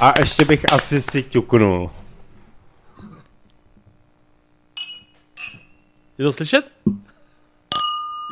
A 0.00 0.14
ještě 0.20 0.44
bych 0.44 0.72
asi 0.72 1.02
si 1.02 1.22
ťuknul. 1.22 1.90
Je 6.18 6.24
to 6.24 6.32
slyšet? 6.32 6.64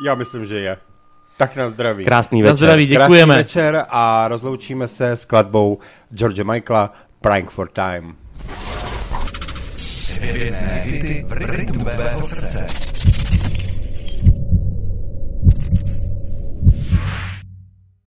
Já 0.05 0.15
myslím, 0.15 0.45
že 0.45 0.59
je. 0.59 0.92
Tak 1.37 1.55
na 1.55 1.69
zdraví. 1.69 2.05
Krásný 2.05 2.41
Na 2.41 2.45
večer. 2.45 2.57
zdraví, 2.57 2.87
Krásný 2.87 3.03
děkujeme. 3.05 3.37
večer 3.37 3.85
a 3.89 4.27
rozloučíme 4.27 4.87
se 4.87 5.11
s 5.11 5.21
skladbou 5.21 5.77
George 6.13 6.39
Michaela 6.43 6.93
Prank 7.21 7.49
for 7.49 7.69
Time. 7.69 8.15
Hvězdné 10.21 10.81
hity 10.85 11.23
v 11.27 11.31
rytmu 11.33 11.85
tvého 11.85 12.23
srdce. 12.23 12.65